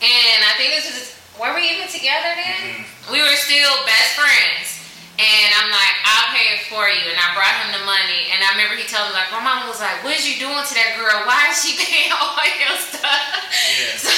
And 0.04 0.40
I 0.44 0.52
think 0.60 0.76
this 0.76 0.88
was, 0.92 1.00
were 1.40 1.56
we 1.56 1.72
even 1.72 1.88
together 1.88 2.36
then? 2.36 2.84
We 3.08 3.24
were 3.24 3.40
still 3.40 3.72
best 3.88 4.20
friends. 4.20 4.80
And 5.20 5.50
I'm 5.60 5.72
like, 5.72 5.96
I'll 6.04 6.32
pay 6.36 6.48
it 6.56 6.68
for 6.72 6.88
you. 6.88 7.04
And 7.04 7.20
I 7.20 7.32
brought 7.36 7.56
him 7.64 7.76
the 7.76 7.84
money. 7.88 8.32
And 8.32 8.40
I 8.44 8.56
remember 8.56 8.80
he 8.80 8.88
told 8.88 9.12
me, 9.12 9.16
like, 9.16 9.32
my 9.36 9.44
mom 9.44 9.68
was 9.68 9.80
like, 9.80 10.00
what 10.04 10.16
is 10.16 10.24
you 10.24 10.40
doing 10.40 10.64
to 10.64 10.74
that 10.80 10.96
girl? 10.96 11.28
Why 11.28 11.52
is 11.52 11.60
she 11.60 11.76
paying 11.80 12.12
all 12.12 12.40
your 12.60 12.76
stuff? 12.76 13.24
So, 14.00 14.12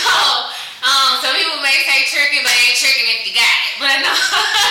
um, 0.81 1.21
some 1.21 1.33
people 1.37 1.61
may 1.61 1.77
say 1.85 2.05
tricking, 2.09 2.41
but 2.41 2.53
ain't 2.53 2.77
tricking 2.77 3.07
if 3.09 3.21
you 3.25 3.33
got 3.37 3.57
it. 3.69 3.73
But 3.77 3.97
no. 4.01 4.13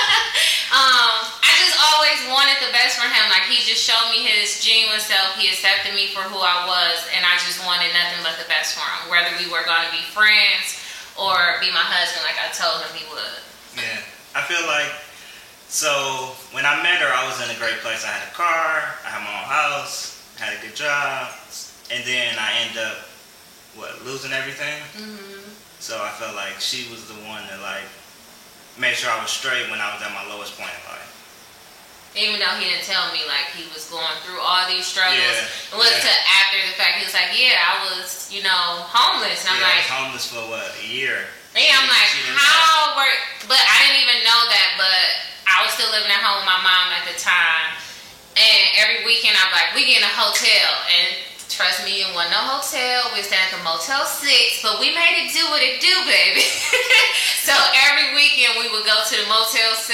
um, 0.79 1.15
I 1.39 1.51
just 1.63 1.79
always 1.79 2.21
wanted 2.31 2.59
the 2.63 2.71
best 2.75 2.99
for 2.99 3.07
him. 3.07 3.25
Like, 3.31 3.47
he 3.47 3.63
just 3.63 3.83
showed 3.83 4.11
me 4.11 4.27
his 4.27 4.59
genuine 4.63 5.03
self. 5.03 5.39
He 5.39 5.47
accepted 5.51 5.95
me 5.95 6.11
for 6.11 6.27
who 6.27 6.39
I 6.43 6.67
was. 6.67 7.07
And 7.15 7.23
I 7.23 7.39
just 7.43 7.63
wanted 7.63 7.95
nothing 7.95 8.23
but 8.27 8.39
the 8.43 8.49
best 8.51 8.75
for 8.75 8.83
him. 8.83 9.15
Whether 9.15 9.31
we 9.39 9.47
were 9.47 9.63
going 9.63 9.87
to 9.87 9.93
be 9.95 10.03
friends 10.11 10.83
or 11.15 11.59
be 11.63 11.71
my 11.71 11.87
husband, 11.87 12.27
like 12.27 12.39
I 12.39 12.51
told 12.53 12.83
him 12.83 12.91
he 12.95 13.07
would. 13.11 13.39
Yeah, 13.79 14.03
I 14.35 14.43
feel 14.43 14.67
like 14.67 14.91
so 15.71 16.35
when 16.51 16.67
I 16.67 16.83
met 16.83 16.99
her, 16.99 17.07
I 17.07 17.23
was 17.31 17.39
in 17.39 17.55
a 17.55 17.59
great 17.59 17.79
place. 17.79 18.03
I 18.03 18.11
had 18.11 18.27
a 18.27 18.35
car, 18.35 18.99
I 19.07 19.09
had 19.15 19.23
my 19.23 19.31
own 19.31 19.47
house, 19.47 20.19
had 20.35 20.51
a 20.51 20.61
good 20.67 20.75
job, 20.75 21.31
and 21.95 22.03
then 22.03 22.35
I 22.35 22.67
end 22.67 22.77
up 22.77 23.07
what 23.79 24.05
losing 24.05 24.33
everything. 24.33 24.83
Mm-hmm. 24.99 25.60
So 25.81 25.97
I 25.97 26.13
felt 26.21 26.37
like 26.37 26.61
she 26.61 26.85
was 26.93 27.09
the 27.09 27.17
one 27.25 27.41
that 27.49 27.61
like 27.65 27.89
made 28.77 28.95
sure 28.95 29.09
I 29.09 29.17
was 29.21 29.33
straight 29.33 29.65
when 29.73 29.81
I 29.81 29.93
was 29.97 30.05
at 30.05 30.13
my 30.13 30.23
lowest 30.29 30.55
point 30.61 30.71
in 30.71 30.83
life. 30.93 31.09
Even 32.13 32.37
though 32.43 32.53
he 32.59 32.67
didn't 32.69 32.85
tell 32.85 33.07
me 33.15 33.23
like 33.31 33.49
he 33.55 33.65
was 33.73 33.87
going 33.89 34.19
through 34.27 34.43
all 34.43 34.67
these 34.69 34.85
struggles. 34.85 35.17
Yeah, 35.23 35.73
It 35.73 35.79
wasn't 35.79 36.03
yeah. 36.03 36.11
till 36.11 36.21
after 36.43 36.59
the 36.69 36.75
fact 36.77 36.93
he 37.01 37.05
was 37.07 37.15
like, 37.17 37.33
Yeah, 37.33 37.57
I 37.65 37.75
was, 37.87 38.29
you 38.29 38.43
know, 38.45 38.85
homeless. 38.93 39.47
And 39.47 39.57
I'm 39.57 39.63
yeah, 39.63 39.67
I 39.67 39.73
like, 39.73 39.83
was 39.89 39.95
homeless 39.95 40.25
for 40.29 40.43
what 40.53 40.69
a 40.69 40.87
year. 40.87 41.25
Yeah, 41.57 41.81
I'm 41.83 41.91
like, 41.91 42.11
how 42.39 42.95
were, 42.95 43.17
but 43.51 43.59
I 43.59 43.75
didn't 43.83 44.07
even 44.07 44.23
know 44.23 44.39
that, 44.55 44.69
but 44.79 45.03
I 45.51 45.67
was 45.67 45.75
still 45.75 45.91
living 45.91 46.07
at 46.07 46.23
home 46.23 46.39
with 46.43 46.47
my 46.47 46.63
mom 46.63 46.95
at 46.95 47.03
the 47.11 47.19
time. 47.19 47.75
And 48.39 48.63
every 48.79 49.03
weekend 49.03 49.35
I'm 49.35 49.51
like, 49.51 49.75
we 49.75 49.83
get 49.91 49.99
in 49.99 50.07
a 50.07 50.15
hotel. 50.15 50.67
And 50.87 51.11
trust 51.51 51.83
me, 51.83 52.07
it 52.07 52.15
wasn't 52.15 52.39
no 52.39 52.63
hotel. 52.63 53.11
We 53.11 53.27
stayed 53.27 53.43
at 53.43 53.51
the 53.51 53.61
Motel 53.67 54.07
6, 54.07 54.63
but 54.63 54.79
we 54.79 54.95
made 54.95 55.27
it 55.27 55.35
do 55.35 55.43
what 55.51 55.59
it 55.59 55.83
do, 55.83 55.93
baby. 56.07 56.47
so 57.45 57.53
every 57.91 58.15
weekend 58.15 58.55
we 58.63 58.71
would 58.71 58.87
go 58.87 58.95
to 58.95 59.15
the 59.19 59.27
Motel 59.27 59.75
6 59.75 59.91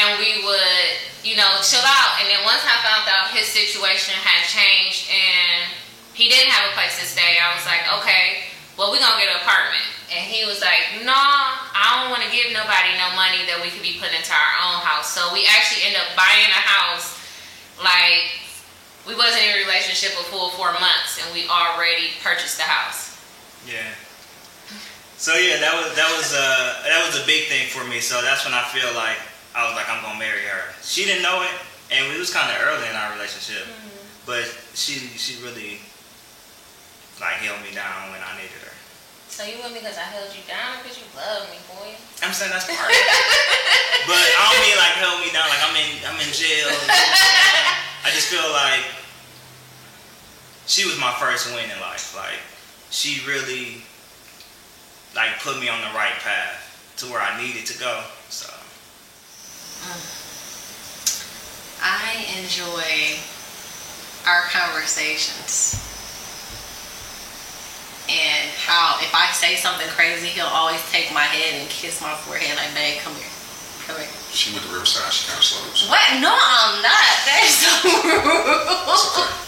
and 0.00 0.16
we 0.16 0.40
would, 0.40 0.96
you 1.20 1.36
know, 1.36 1.60
chill 1.60 1.84
out. 1.84 2.16
And 2.24 2.26
then 2.32 2.40
once 2.48 2.64
I 2.64 2.80
found 2.80 3.04
out 3.04 3.36
his 3.36 3.44
situation 3.44 4.16
had 4.16 4.48
changed 4.48 5.12
and 5.12 5.68
he 6.16 6.32
didn't 6.32 6.48
have 6.48 6.72
a 6.72 6.74
place 6.74 6.96
to 6.96 7.04
stay, 7.04 7.36
I 7.36 7.52
was 7.52 7.68
like, 7.68 7.84
okay, 8.00 8.48
well, 8.80 8.88
we're 8.88 9.04
gonna 9.04 9.20
get 9.20 9.28
an 9.28 9.44
apartment. 9.44 9.84
And 10.08 10.24
he 10.24 10.48
was 10.48 10.64
like, 10.64 11.04
no, 11.04 11.12
I 11.12 12.00
don't 12.00 12.08
wanna 12.08 12.32
give 12.32 12.48
nobody 12.56 12.96
no 12.96 13.12
money 13.12 13.44
that 13.44 13.60
we 13.60 13.68
could 13.68 13.84
be 13.84 14.00
putting 14.00 14.16
into 14.16 14.32
our 14.32 14.52
own 14.72 14.80
house. 14.80 15.12
So 15.12 15.28
we 15.36 15.44
actually 15.52 15.84
ended 15.84 16.00
up 16.00 16.16
buying 16.16 16.48
a 16.48 16.64
house, 16.64 17.20
like, 17.76 18.41
we 19.06 19.14
wasn't 19.14 19.42
in 19.42 19.58
a 19.58 19.58
relationship 19.66 20.14
a 20.14 20.24
full 20.30 20.50
four 20.54 20.72
months 20.78 21.18
and 21.18 21.26
we 21.34 21.48
already 21.48 22.14
purchased 22.22 22.56
the 22.58 22.64
house. 22.64 23.18
Yeah. 23.66 23.90
So 25.18 25.34
yeah, 25.38 25.58
that 25.62 25.74
was 25.74 25.94
that 25.94 26.10
was 26.18 26.34
uh 26.34 26.82
that 26.86 27.02
was 27.06 27.18
a 27.18 27.24
big 27.26 27.46
thing 27.46 27.70
for 27.70 27.86
me. 27.86 28.02
So 28.02 28.22
that's 28.22 28.42
when 28.46 28.54
I 28.54 28.62
feel 28.74 28.90
like 28.94 29.18
I 29.54 29.66
was 29.66 29.74
like 29.74 29.86
I'm 29.90 30.02
gonna 30.02 30.18
marry 30.18 30.42
her. 30.46 30.74
She 30.82 31.06
didn't 31.06 31.22
know 31.22 31.42
it, 31.42 31.54
and 31.94 32.02
it 32.10 32.18
was 32.18 32.34
kind 32.34 32.50
of 32.50 32.58
early 32.62 32.86
in 32.90 32.96
our 32.98 33.14
relationship, 33.14 33.66
but 34.26 34.46
she 34.74 34.98
she 35.18 35.38
really 35.42 35.78
like 37.22 37.38
held 37.38 37.62
me 37.62 37.70
down 37.70 38.10
when 38.10 38.18
I 38.18 38.34
needed 38.34 38.58
her. 38.66 38.74
So 39.30 39.46
you 39.46 39.62
with 39.62 39.72
me 39.72 39.80
because 39.80 39.96
I 39.96 40.10
held 40.10 40.28
you 40.34 40.42
down 40.44 40.82
because 40.82 40.98
you 40.98 41.06
love 41.14 41.48
me, 41.48 41.58
boy. 41.70 41.94
I'm 42.20 42.34
saying 42.34 42.52
that's 42.52 42.68
part 42.68 42.92
but 44.10 44.26
I 44.26 44.42
don't 44.50 44.62
mean 44.62 44.76
like 44.76 44.94
held 44.98 45.18
me 45.22 45.30
down 45.30 45.46
like 45.46 45.62
I'm 45.62 45.74
in 45.78 45.90
I'm 46.02 46.18
in 46.18 46.30
jail. 46.34 46.70
I 48.04 48.10
just 48.10 48.28
feel 48.28 48.50
like 48.52 48.84
she 50.66 50.86
was 50.86 50.98
my 50.98 51.12
first 51.20 51.54
win 51.54 51.70
in 51.70 51.80
life. 51.80 52.14
Like 52.16 52.40
she 52.90 53.24
really 53.26 53.82
like 55.14 55.38
put 55.40 55.60
me 55.60 55.68
on 55.68 55.80
the 55.80 55.94
right 55.94 56.14
path 56.22 56.94
to 56.98 57.06
where 57.06 57.20
I 57.20 57.40
needed 57.40 57.66
to 57.66 57.78
go. 57.78 58.02
So 58.28 58.52
mm. 59.86 60.18
I 61.82 62.26
enjoy 62.38 63.18
our 64.26 64.42
conversations 64.50 65.78
and 68.10 68.50
how 68.58 68.98
if 69.00 69.14
I 69.14 69.30
say 69.30 69.54
something 69.56 69.86
crazy, 69.94 70.26
he'll 70.26 70.50
always 70.50 70.82
take 70.90 71.12
my 71.14 71.24
head 71.24 71.60
and 71.60 71.68
kiss 71.70 72.02
my 72.02 72.14
forehead 72.26 72.56
like, 72.58 72.74
"Babe, 72.74 73.00
come 73.00 73.14
here, 73.14 73.30
come 73.86 73.96
here." 73.96 74.10
She 74.32 74.52
went 74.52 74.64
to 74.66 74.72
Riverside. 74.72 75.12
She 75.12 75.28
kind 75.28 75.38
of 75.38 75.44
slow. 75.44 75.62
So 75.72 75.88
What? 75.88 76.02
No, 76.20 76.32
I'm 76.32 76.82
not. 76.82 76.91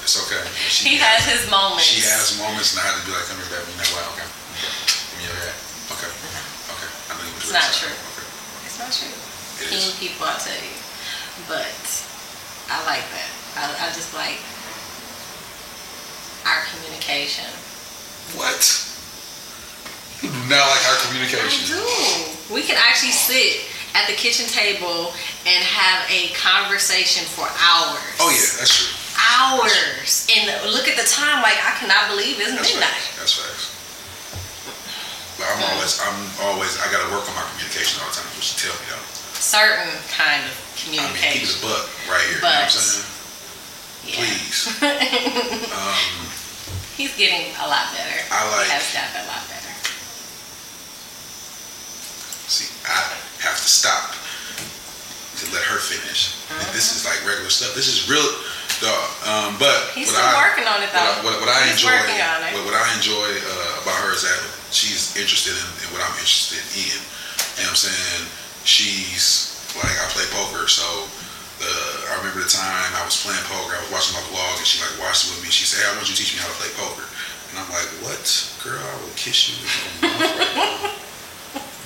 That's 0.05 0.21
so 0.21 0.29
rude. 0.29 0.45
it's 0.45 0.53
okay. 0.53 0.69
She 0.69 0.85
He 0.85 0.97
has 1.01 1.25
his 1.25 1.49
moments. 1.49 1.89
She 1.89 2.05
has 2.05 2.37
moments, 2.37 2.77
and 2.77 2.85
I 2.85 2.93
had 2.93 3.01
to 3.01 3.05
be 3.09 3.17
like, 3.17 3.25
"Come 3.25 3.41
here, 3.41 3.57
baby." 3.57 3.73
Know 3.73 3.89
what? 3.97 4.05
Okay. 4.13 4.29
okay. 4.29 4.69
Give 4.69 5.17
me 5.17 5.25
your 5.33 5.39
hat. 5.41 5.57
Okay. 5.97 6.13
Okay. 6.13 6.91
I 7.09 7.11
know 7.17 7.25
you 7.25 7.33
It's 7.41 7.57
not 7.57 7.73
true. 7.73 7.89
Okay. 7.89 8.29
It's 8.69 8.77
not 8.77 8.93
true. 8.93 9.17
It 9.65 9.73
King 9.73 9.81
is. 9.81 9.97
people, 9.97 10.29
I 10.29 10.37
tell 10.37 10.61
you. 10.61 10.77
But 11.49 11.73
I 12.69 12.85
like 12.85 13.07
that. 13.17 13.31
I, 13.57 13.65
I 13.81 13.87
just 13.97 14.13
like 14.13 14.37
our 16.45 16.61
communication. 16.69 17.49
What? 18.37 18.61
You 20.21 20.29
do 20.29 20.41
not 20.53 20.69
like 20.69 20.85
our 20.85 20.99
communication. 21.09 21.65
I 21.65 21.81
do. 21.81 22.53
We 22.53 22.61
can 22.61 22.77
actually 22.77 23.17
sit 23.17 23.73
at 23.97 24.05
the 24.05 24.17
kitchen 24.21 24.45
table 24.53 25.17
and 25.49 25.65
have 25.65 26.05
a 26.13 26.29
conversation 26.37 27.25
for 27.25 27.49
hours. 27.49 28.05
Oh 28.21 28.29
yeah, 28.29 28.61
that's 28.61 28.69
true. 28.69 29.04
Hours. 29.25 30.29
And 30.29 30.53
look 30.73 30.87
at 30.89 30.97
the 31.01 31.07
time, 31.09 31.41
like 31.43 31.57
I 31.65 31.73
cannot 31.81 32.09
believe 32.13 32.37
it's 32.41 32.53
That's 32.53 32.69
midnight. 32.73 32.93
facts. 32.93 33.17
That's 33.17 33.35
facts. 33.41 33.65
But 35.41 35.49
I'm 35.51 35.61
always, 35.75 35.99
I'm 36.05 36.19
always, 36.47 36.77
I 36.79 36.87
gotta 36.93 37.09
work 37.11 37.25
on 37.27 37.35
my 37.35 37.43
communication 37.57 37.99
all 38.05 38.09
the 38.13 38.21
time. 38.21 38.29
What 38.37 38.45
she 38.45 38.55
tell 38.61 38.77
me 38.77 38.87
though. 38.93 39.03
Certain 39.41 39.91
kind 40.13 40.45
of 40.47 40.55
communication. 40.79 41.11
I 41.11 41.35
mean, 41.35 41.43
keep 41.43 41.59
a 41.59 41.67
buck 41.67 41.85
right 42.07 42.23
here. 42.31 42.39
You 42.39 42.47
know 42.47 42.55
what 42.55 42.69
I'm 42.69 42.71
saying? 42.71 43.09
Yeah. 44.05 44.21
Please. 44.21 44.59
um, 45.75 46.29
He's 46.95 47.11
getting 47.19 47.51
a 47.59 47.67
lot 47.67 47.91
better. 47.97 48.15
I 48.31 48.45
like- 48.55 48.69
He 48.69 48.77
has 48.79 48.87
gotten 48.95 49.25
a 49.25 49.27
lot 49.27 49.43
better. 49.51 49.73
see, 52.47 52.71
I 52.87 52.95
have 53.43 53.57
to 53.59 53.67
stop 53.69 54.15
to 55.41 55.45
let 55.51 55.65
her 55.67 55.79
finish. 55.83 56.39
This 56.71 56.95
is 56.95 57.03
like 57.05 57.19
regular 57.27 57.51
stuff. 57.51 57.75
This 57.75 57.89
is 57.91 58.07
real, 58.09 58.23
dog. 58.83 59.07
Um, 59.27 59.51
but 59.59 59.91
He's 59.95 60.09
what 60.11 60.19
still 60.23 60.35
I, 60.35 60.43
working 60.47 60.67
on 60.71 60.79
it, 60.83 60.91
though. 60.95 61.03
What, 61.27 61.39
I- 61.39 61.45
what, 61.45 61.49
what 61.49 61.53
I 61.53 61.61
enjoy, 61.71 61.93
working 61.95 62.23
on 62.23 62.39
it. 62.47 62.51
what, 62.57 62.65
what 62.73 62.77
I 62.79 62.87
enjoy 62.97 63.29
uh, 63.45 63.83
about 63.87 63.97
her 64.07 64.11
is 64.15 64.23
that 64.27 64.41
she's 64.75 65.15
interested 65.19 65.55
in, 65.55 65.67
in 65.85 65.89
what 65.95 66.03
I'm 66.03 66.15
interested 66.19 66.61
in. 66.75 66.99
You 67.59 67.67
know 67.67 67.71
what 67.71 67.79
I'm 67.79 67.87
saying? 67.87 68.23
She's 68.67 69.55
like 69.79 69.95
I 69.95 70.07
play 70.15 70.27
poker, 70.35 70.67
so 70.67 70.83
uh, 71.63 72.11
I 72.11 72.19
remember 72.23 72.43
the 72.43 72.51
time 72.51 72.91
I 72.99 73.03
was 73.07 73.15
playing 73.23 73.43
poker. 73.47 73.75
I 73.77 73.81
was 73.87 73.91
watching 73.95 74.15
my 74.19 74.25
vlog, 74.33 74.59
and 74.59 74.67
she 74.67 74.83
like 74.83 74.95
watched 74.99 75.29
it 75.29 75.37
with 75.37 75.43
me. 75.47 75.51
She 75.55 75.67
said, 75.69 75.83
"Hey, 75.85 75.91
I 75.91 75.99
want 75.99 76.07
you 76.11 76.15
to 76.15 76.21
teach 76.23 76.35
me 76.35 76.43
how 76.43 76.51
to 76.51 76.59
play 76.59 76.71
poker." 76.75 77.07
And 77.53 77.63
I'm 77.63 77.71
like, 77.71 77.87
"What, 78.03 78.23
girl? 78.67 78.81
I 78.83 78.95
will 79.03 79.15
kiss 79.15 79.51
you 79.51 79.55
with 79.63 79.71
your 79.71 79.87
mouth 80.11 80.19
right 80.35 80.55
now. 80.59 80.91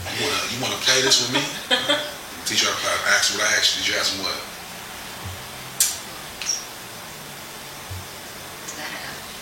You 0.08 0.20
wanna, 0.24 0.40
you 0.54 0.58
wanna 0.64 0.80
play 0.86 1.00
this 1.04 1.20
with 1.20 1.32
me?" 1.36 1.44
Teach 2.48 2.64
you 2.64 2.68
how 2.68 2.72
to 2.72 2.80
play. 2.80 2.94
I 3.04 3.10
asked 3.20 3.36
what 3.36 3.44
I 3.44 3.50
asked 3.60 3.76
you. 3.76 3.84
Did 3.84 3.92
you 3.92 3.96
ask 4.00 4.16
what? 4.24 4.38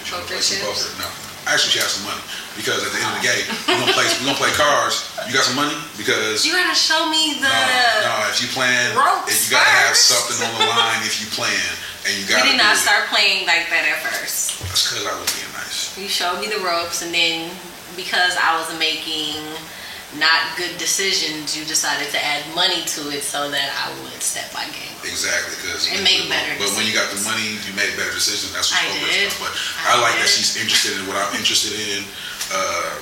Did 0.07 0.15
you 0.15 0.23
wanna 0.23 0.31
play 0.31 0.39
some 0.41 0.63
poker? 0.63 0.87
No. 1.03 1.09
Actually, 1.51 1.79
she 1.79 1.83
has 1.83 1.95
some 1.99 2.07
money 2.07 2.23
because 2.59 2.83
at 2.83 2.91
the 2.91 2.99
end 2.99 3.11
of 3.11 3.19
the 3.23 3.27
game, 3.27 3.43
we're 3.71 3.79
gonna 3.79 3.95
play. 3.95 4.07
We're 4.23 4.31
gonna 4.35 4.39
play 4.39 4.55
cards. 4.59 5.07
You 5.27 5.35
got 5.35 5.47
some 5.47 5.55
money 5.59 5.75
because 5.99 6.43
You 6.47 6.55
gotta 6.55 6.75
show 6.75 7.07
me 7.11 7.39
the. 7.39 7.47
no, 7.47 8.07
no. 8.07 8.31
If 8.31 8.39
you 8.43 8.51
plan, 8.51 8.95
ropes 8.99 9.31
if 9.31 9.51
you 9.51 9.55
gotta 9.59 9.71
have 9.87 9.95
something 9.99 10.43
on 10.47 10.55
the 10.59 10.67
line. 10.75 11.03
If 11.07 11.19
you 11.23 11.27
playing, 11.35 11.75
and 12.07 12.15
you 12.19 12.27
We 12.27 12.35
gotta 12.35 12.51
did 12.51 12.59
not 12.59 12.75
it. 12.75 12.83
start 12.83 13.07
playing 13.15 13.47
like 13.47 13.67
that 13.71 13.87
at 13.87 13.99
first. 14.03 14.59
That's 14.67 14.91
because 14.91 15.07
I 15.07 15.15
was 15.19 15.27
being 15.39 15.51
nice. 15.55 15.95
You 15.99 16.07
showed 16.11 16.39
me 16.43 16.51
the 16.51 16.59
ropes, 16.63 17.03
and 17.07 17.15
then 17.15 17.51
because 17.95 18.35
I 18.43 18.59
was 18.59 18.67
making 18.79 19.39
not 20.19 20.57
good 20.57 20.77
decisions, 20.79 21.57
you 21.57 21.65
decided 21.65 22.09
to 22.13 22.21
add 22.21 22.43
money 22.55 22.83
to 22.97 23.01
it 23.13 23.23
so 23.23 23.51
that 23.51 23.69
I 23.73 23.93
would 24.03 24.21
step 24.23 24.49
my 24.55 24.65
game. 24.73 24.97
Exactly, 25.05 25.55
because 25.61 25.87
And 25.93 26.03
make 26.03 26.27
better 26.29 26.57
But 26.59 26.73
when 26.75 26.85
you 26.89 26.95
got 26.97 27.09
the 27.13 27.21
money, 27.23 27.61
you 27.63 27.73
make 27.77 27.95
better 27.95 28.13
decisions. 28.13 28.53
That's 28.53 28.73
what 28.73 28.83
I 28.83 28.91
poker 28.91 29.13
did. 29.13 29.31
is. 29.31 29.35
But 29.39 29.53
I 29.87 29.97
I, 29.97 30.03
like 30.03 30.17
that 30.19 30.29
she's 30.29 30.57
interested 30.59 30.99
in 30.99 31.07
what 31.07 31.17
I'm 31.21 31.33
interested 31.37 31.77
in. 31.77 32.03
Uh, 32.51 32.95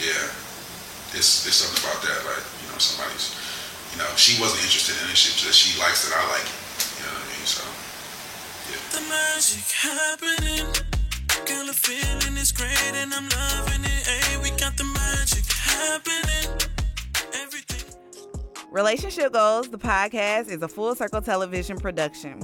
yeah, 0.00 0.24
it's 1.16 1.44
it's 1.44 1.58
something 1.60 1.80
about 1.84 2.00
that. 2.06 2.18
Like 2.24 2.44
you 2.64 2.66
know, 2.72 2.78
somebody's, 2.80 3.34
you 3.92 3.98
know, 4.00 4.08
she 4.16 4.40
wasn't 4.40 4.64
interested 4.64 4.96
in 5.02 5.10
it. 5.10 5.16
She 5.18 5.34
just 5.36 5.58
she 5.58 5.76
likes 5.80 6.06
that 6.08 6.14
I 6.16 6.22
like 6.32 6.46
it. 6.46 6.56
You 6.96 7.02
know 7.04 7.14
what 7.16 7.24
I 7.24 7.32
mean? 7.34 7.46
So 7.48 7.62
yeah. 8.70 8.80
The 8.94 9.02
magic 9.10 9.66
happening. 9.68 10.66
Girl, 11.46 11.66
the 11.66 11.74
feeling 11.74 12.36
is 12.36 12.52
great 12.52 12.92
and 12.94 13.12
I'm 13.14 13.28
loving 13.28 13.84
it. 13.84 14.06
Hey, 14.06 14.36
we 14.42 14.50
got 14.56 14.76
the 14.76 14.84
magic 14.84 15.44
happening. 15.52 16.59
Relationship 18.70 19.32
Goals, 19.32 19.68
the 19.68 19.78
podcast, 19.78 20.48
is 20.48 20.62
a 20.62 20.68
full 20.68 20.94
circle 20.94 21.20
television 21.20 21.76
production. 21.76 22.40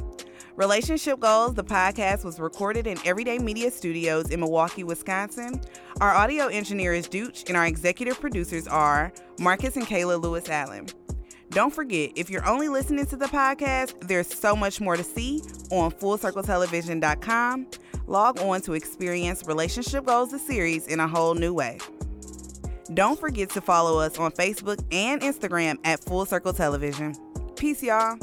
Relationship 0.56 1.20
Goals, 1.20 1.54
the 1.54 1.62
podcast, 1.62 2.24
was 2.24 2.40
recorded 2.40 2.88
in 2.88 2.98
Everyday 3.06 3.38
Media 3.38 3.70
Studios 3.70 4.30
in 4.30 4.40
Milwaukee, 4.40 4.82
Wisconsin. 4.82 5.60
Our 6.00 6.12
audio 6.12 6.48
engineer 6.48 6.94
is 6.94 7.08
Dooch, 7.08 7.46
and 7.46 7.56
our 7.56 7.66
executive 7.66 8.20
producers 8.20 8.66
are 8.66 9.12
Marcus 9.38 9.76
and 9.76 9.86
Kayla 9.86 10.20
Lewis 10.20 10.48
Allen. 10.48 10.88
Don't 11.50 11.72
forget, 11.72 12.10
if 12.16 12.28
you're 12.28 12.44
only 12.44 12.68
listening 12.68 13.06
to 13.06 13.16
the 13.16 13.26
podcast, 13.26 14.08
there's 14.08 14.26
so 14.26 14.56
much 14.56 14.80
more 14.80 14.96
to 14.96 15.04
see 15.04 15.42
on 15.70 15.92
FullCircleTelevision.com. 15.92 17.68
Log 18.08 18.40
on 18.40 18.60
to 18.62 18.72
experience 18.72 19.46
Relationship 19.46 20.04
Goals, 20.04 20.32
the 20.32 20.40
series, 20.40 20.88
in 20.88 20.98
a 20.98 21.06
whole 21.06 21.34
new 21.34 21.54
way. 21.54 21.78
Don't 22.94 23.18
forget 23.18 23.50
to 23.50 23.60
follow 23.60 24.00
us 24.00 24.18
on 24.18 24.32
Facebook 24.32 24.82
and 24.92 25.20
Instagram 25.20 25.78
at 25.84 26.02
Full 26.04 26.26
Circle 26.26 26.52
Television. 26.52 27.14
Peace, 27.56 27.82
y'all. 27.82 28.18